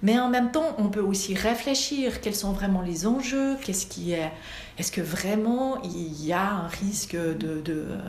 Mais 0.03 0.19
en 0.19 0.29
même 0.29 0.51
temps, 0.53 0.77
on 0.79 0.89
peut 0.89 1.01
aussi 1.01 1.35
réfléchir 1.35 2.21
quels 2.21 2.35
sont 2.35 2.53
vraiment 2.53 2.83
les 2.83 3.07
enjeux, 3.07 3.57
qu'est-ce 3.63 3.87
qui 3.87 4.13
est, 4.13 4.31
est-ce 4.79 4.93
que 4.93 5.01
vraiment 5.01 5.83
il 5.83 6.25
y 6.25 6.33
a 6.33 6.51
un 6.51 6.69
risque 6.69 7.17
de, 7.17 7.63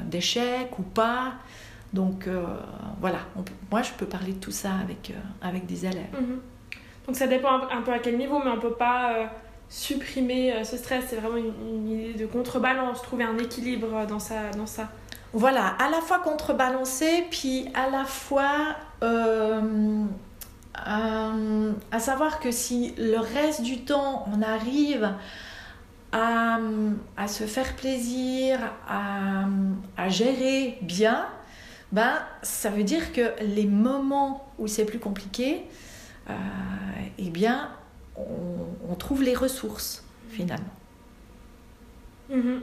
d'échec 0.05 0.77
ou 0.77 0.83
pas. 0.83 1.33
Donc 1.93 2.27
euh, 2.27 2.43
voilà, 3.01 3.19
moi 3.71 3.81
je 3.81 3.91
peux 3.93 4.05
parler 4.05 4.33
de 4.33 4.39
tout 4.39 4.51
ça 4.51 4.73
avec, 4.83 5.09
euh, 5.09 5.47
avec 5.47 5.65
des 5.65 5.85
élèves. 5.85 6.13
Mhm. 6.13 6.39
Donc 7.07 7.15
ça 7.15 7.25
dépend 7.25 7.67
un, 7.71 7.81
peu 7.81 7.91
à 7.91 7.97
quel 7.97 8.17
niveau, 8.17 8.39
mais 8.43 8.51
on 8.51 8.57
ne 8.57 8.61
peut 8.61 8.75
pas 8.75 9.13
euh, 9.13 9.25
supprimer 9.67 10.63
ce 10.63 10.77
stress. 10.77 11.05
C'est 11.09 11.15
vraiment 11.15 11.37
une, 11.37 11.89
idée 11.89 12.13
de 12.13 12.27
contrebalance, 12.27 13.01
trouver 13.01 13.23
un 13.23 13.37
équilibre 13.39 14.05
dans 14.07 14.19
ça. 14.19 14.51
Dans 14.55 14.67
ça. 14.67 14.91
Voilà, 15.33 15.67
à 15.67 15.89
la 15.89 16.01
fois 16.01 16.19
contrebalancer, 16.19 17.25
puis 17.29 17.69
à 17.75 17.89
la 17.89 18.03
fois 18.05 18.75
euh, 19.03 20.05
à 20.75 21.99
savoir 21.99 22.39
que 22.39 22.51
si 22.51 22.93
le 22.97 23.17
reste 23.17 23.61
du 23.61 23.81
temps 23.81 24.25
on 24.33 24.41
arrive 24.41 25.13
à, 26.11 26.59
à 27.17 27.27
se 27.27 27.43
faire 27.43 27.75
plaisir, 27.75 28.59
à, 28.87 29.45
à, 29.97 30.09
gérer 30.09 30.77
bien, 30.81 31.27
ben, 31.91 32.19
ça 32.41 32.69
veut 32.69 32.83
dire 32.83 33.13
que 33.13 33.33
les 33.43 33.65
moments 33.65 34.51
où 34.57 34.67
c'est 34.67 34.85
plus 34.85 34.99
compliqué, 34.99 35.65
euh, 36.29 36.33
eh 37.17 37.29
bien, 37.29 37.71
on, 38.15 38.91
on, 38.91 38.95
trouve 38.95 39.23
les 39.23 39.35
ressources 39.35 40.03
finalement. 40.29 40.65
Mm-hmm. 42.31 42.59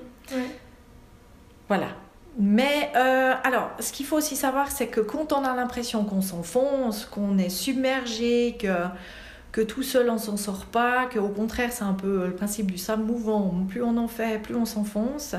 Voilà. 1.68 1.88
Mais 2.38 2.90
euh, 2.96 3.33
alors, 3.44 3.70
ce 3.81 3.92
qu'il 3.92 4.05
faut 4.05 4.16
aussi 4.16 4.37
savoir, 4.37 4.70
c'est 4.70 4.88
que 4.88 5.01
quand 5.01 5.33
on 5.33 5.42
a 5.42 5.57
l'impression 5.57 6.05
qu'on 6.05 6.20
s'enfonce, 6.20 7.07
qu'on 7.07 7.38
est 7.38 7.49
submergé, 7.49 8.57
que, 8.61 8.85
que 9.53 9.62
tout 9.62 9.83
seul 9.83 10.11
on 10.11 10.18
s'en 10.18 10.37
sort 10.37 10.66
pas, 10.66 11.07
qu'au 11.07 11.29
contraire 11.29 11.72
c'est 11.72 11.85
un 11.85 11.94
peu 11.94 12.27
le 12.27 12.35
principe 12.35 12.70
du 12.70 12.77
sable 12.77 13.05
mouvant, 13.05 13.55
plus 13.68 13.83
on 13.83 13.96
en 13.96 14.09
fait, 14.09 14.40
plus 14.42 14.55
on 14.55 14.66
s'enfonce, 14.66 15.35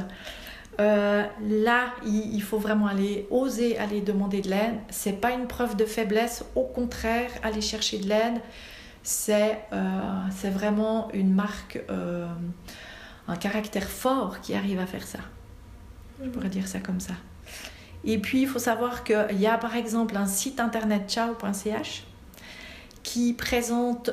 Euh, 0.80 1.24
là, 1.42 1.86
il, 2.06 2.42
faut 2.44 2.60
vraiment 2.60 2.86
aller 2.88 3.28
oser 3.32 3.80
aller 3.80 4.00
demander 4.02 4.42
de 4.42 4.50
l'aide. 4.50 4.76
C'est 4.90 5.20
pas 5.22 5.32
une 5.32 5.48
preuve 5.48 5.76
de 5.76 5.86
faiblesse, 5.86 6.46
au 6.56 6.66
contraire, 6.66 7.32
aller 7.44 7.62
chercher 7.62 7.98
de 7.98 8.08
l'aide, 8.08 8.40
c'est 9.02 9.58
euh, 9.74 10.52
vraiment 10.52 11.10
une 11.14 11.34
marque, 11.34 11.80
un 13.28 13.36
caractère 13.38 13.90
fort 13.90 14.40
qui 14.42 14.54
arrive 14.54 14.80
à 14.80 14.86
faire 14.86 15.04
ça. 15.04 15.20
Je 16.23 16.30
pourrais 16.30 16.49
dire 16.49 16.67
ça 16.67 16.80
comme 16.80 16.99
ça. 16.99 17.13
Et 18.03 18.17
puis, 18.17 18.41
il 18.41 18.47
faut 18.47 18.60
savoir 18.60 19.03
qu'il 19.03 19.39
y 19.39 19.47
a 19.47 19.58
par 19.58 19.75
exemple 19.75 20.15
un 20.17 20.27
site 20.27 20.60
internet 20.60 21.10
ciao.ch 21.10 22.03
qui 23.03 23.34
présente 23.34 24.12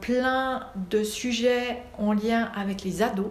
plein 0.00 0.66
de 0.90 1.02
sujets 1.04 1.82
en 1.98 2.12
lien 2.12 2.50
avec 2.54 2.82
les 2.82 3.02
ados 3.02 3.30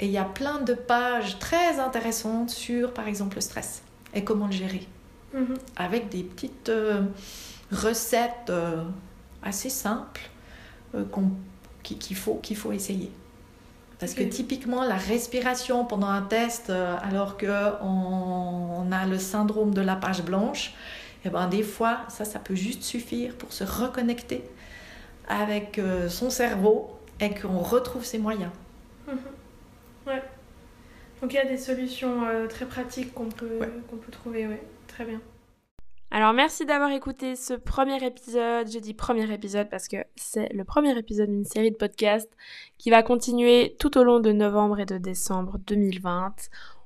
et 0.00 0.06
il 0.06 0.12
y 0.12 0.18
a 0.18 0.24
plein 0.24 0.60
de 0.60 0.72
pages 0.72 1.38
très 1.38 1.78
intéressantes 1.78 2.50
sur, 2.50 2.92
par 2.92 3.06
exemple, 3.06 3.36
le 3.36 3.42
stress 3.42 3.82
et 4.14 4.24
comment 4.24 4.46
le 4.46 4.52
gérer. 4.52 4.86
Mhm. 5.34 5.56
Avec 5.76 6.08
des 6.08 6.22
petites 6.22 6.70
euh, 6.70 7.02
recettes 7.70 8.48
euh, 8.48 8.82
assez 9.42 9.68
simples 9.68 10.22
euh, 10.94 11.04
qu'il 11.82 12.16
faut, 12.16 12.36
qu'il 12.36 12.56
faut 12.56 12.72
essayer. 12.72 13.12
Parce 14.00 14.14
que 14.14 14.22
typiquement, 14.22 14.82
la 14.82 14.96
respiration 14.96 15.84
pendant 15.84 16.08
un 16.08 16.22
test, 16.22 16.70
alors 16.70 17.36
qu'on 17.36 17.46
on 17.82 18.92
a 18.92 19.06
le 19.06 19.18
syndrome 19.18 19.74
de 19.74 19.82
la 19.82 19.94
page 19.94 20.22
blanche, 20.22 20.72
et 21.22 21.28
eh 21.28 21.30
ben, 21.30 21.48
des 21.48 21.62
fois, 21.62 21.98
ça, 22.08 22.24
ça 22.24 22.38
peut 22.38 22.54
juste 22.54 22.82
suffire 22.82 23.34
pour 23.34 23.52
se 23.52 23.62
reconnecter 23.62 24.42
avec 25.28 25.78
son 26.08 26.30
cerveau 26.30 26.98
et 27.20 27.34
qu'on 27.34 27.58
retrouve 27.58 28.04
ses 28.04 28.18
moyens. 28.18 28.50
Mhm. 29.06 29.18
Ouais. 30.06 30.22
Donc 31.20 31.32
il 31.32 31.36
y 31.36 31.38
a 31.38 31.44
des 31.44 31.58
solutions 31.58 32.26
euh, 32.26 32.46
très 32.46 32.64
pratiques 32.64 33.12
qu'on 33.12 33.28
peut, 33.28 33.58
qu'on 33.88 33.96
peut 33.96 34.12
trouver, 34.12 34.46
ouais. 34.46 34.62
Très 34.88 35.04
bien. 35.04 35.20
Alors 36.12 36.32
merci 36.32 36.66
d'avoir 36.66 36.90
écouté 36.90 37.36
ce 37.36 37.54
premier 37.54 38.04
épisode. 38.04 38.68
Je 38.68 38.80
dis 38.80 38.94
premier 38.94 39.32
épisode 39.32 39.70
parce 39.70 39.86
que 39.86 39.98
c'est 40.16 40.52
le 40.52 40.64
premier 40.64 40.98
épisode 40.98 41.28
d'une 41.30 41.44
série 41.44 41.70
de 41.70 41.76
podcasts 41.76 42.32
qui 42.78 42.90
va 42.90 43.04
continuer 43.04 43.76
tout 43.78 43.96
au 43.96 44.02
long 44.02 44.18
de 44.18 44.32
novembre 44.32 44.80
et 44.80 44.86
de 44.86 44.98
décembre 44.98 45.58
2020. 45.68 46.34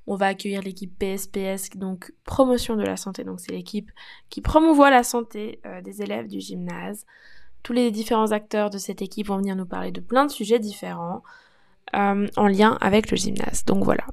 On 0.07 0.17
va 0.17 0.27
accueillir 0.27 0.61
l'équipe 0.61 0.93
PSPS, 0.99 1.71
donc 1.77 2.13
promotion 2.25 2.77
de 2.77 2.83
la 2.83 2.99
santé. 2.99 3.25
Donc 3.25 3.41
c'est 3.41 3.53
l'équipe 3.53 3.91
qui 4.29 4.43
promouvoit 4.43 4.91
la 4.91 5.03
santé 5.03 5.59
euh, 5.65 5.81
des 5.81 6.03
élèves 6.03 6.29
du 6.29 6.41
gymnase. 6.41 7.07
Tous 7.63 7.73
les 7.73 7.91
différents 7.91 8.33
acteurs 8.33 8.69
de 8.69 8.77
cette 8.77 9.01
équipe 9.01 9.29
vont 9.29 9.39
venir 9.39 9.57
nous 9.57 9.65
parler 9.65 9.91
de 9.91 10.03
plein 10.03 10.27
de 10.27 10.31
sujets 10.31 10.59
différents. 10.59 11.23
Euh, 11.95 12.27
en 12.37 12.49
lien 12.49 12.77
avec 12.81 13.11
le 13.11 13.17
gymnase. 13.17 13.65
Donc 13.65 13.85
voilà. 13.85 14.05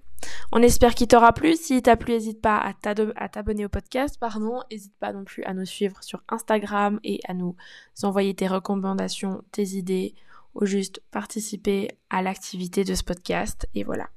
On 0.51 0.61
espère 0.61 0.93
qu'il 0.93 1.07
t'aura 1.07 1.33
plu. 1.33 1.55
Si 1.55 1.81
t'a 1.81 1.95
plu, 1.95 2.13
n'hésite 2.13 2.41
pas 2.41 2.57
à 2.59 3.27
t'abonner 3.29 3.65
au 3.65 3.69
podcast, 3.69 4.17
pardon. 4.19 4.61
N'hésite 4.69 4.93
pas 4.99 5.13
non 5.13 5.23
plus 5.23 5.43
à 5.45 5.53
nous 5.53 5.65
suivre 5.65 6.03
sur 6.03 6.21
Instagram 6.29 6.99
et 7.03 7.19
à 7.27 7.33
nous 7.33 7.55
envoyer 8.03 8.35
tes 8.35 8.47
recommandations, 8.47 9.41
tes 9.51 9.69
idées, 9.69 10.13
ou 10.53 10.65
juste 10.65 11.01
participer 11.11 11.87
à 12.09 12.21
l'activité 12.21 12.83
de 12.83 12.93
ce 12.93 13.03
podcast. 13.03 13.67
Et 13.73 13.83
voilà. 13.83 14.09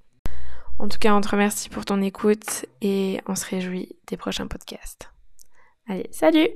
En 0.78 0.88
tout 0.88 0.98
cas, 0.98 1.14
on 1.14 1.20
te 1.20 1.28
remercie 1.28 1.70
pour 1.70 1.84
ton 1.84 2.02
écoute 2.02 2.66
et 2.82 3.20
on 3.26 3.34
se 3.34 3.46
réjouit 3.46 3.96
des 4.08 4.16
prochains 4.16 4.48
podcasts. 4.48 5.10
Allez, 5.88 6.08
salut 6.10 6.48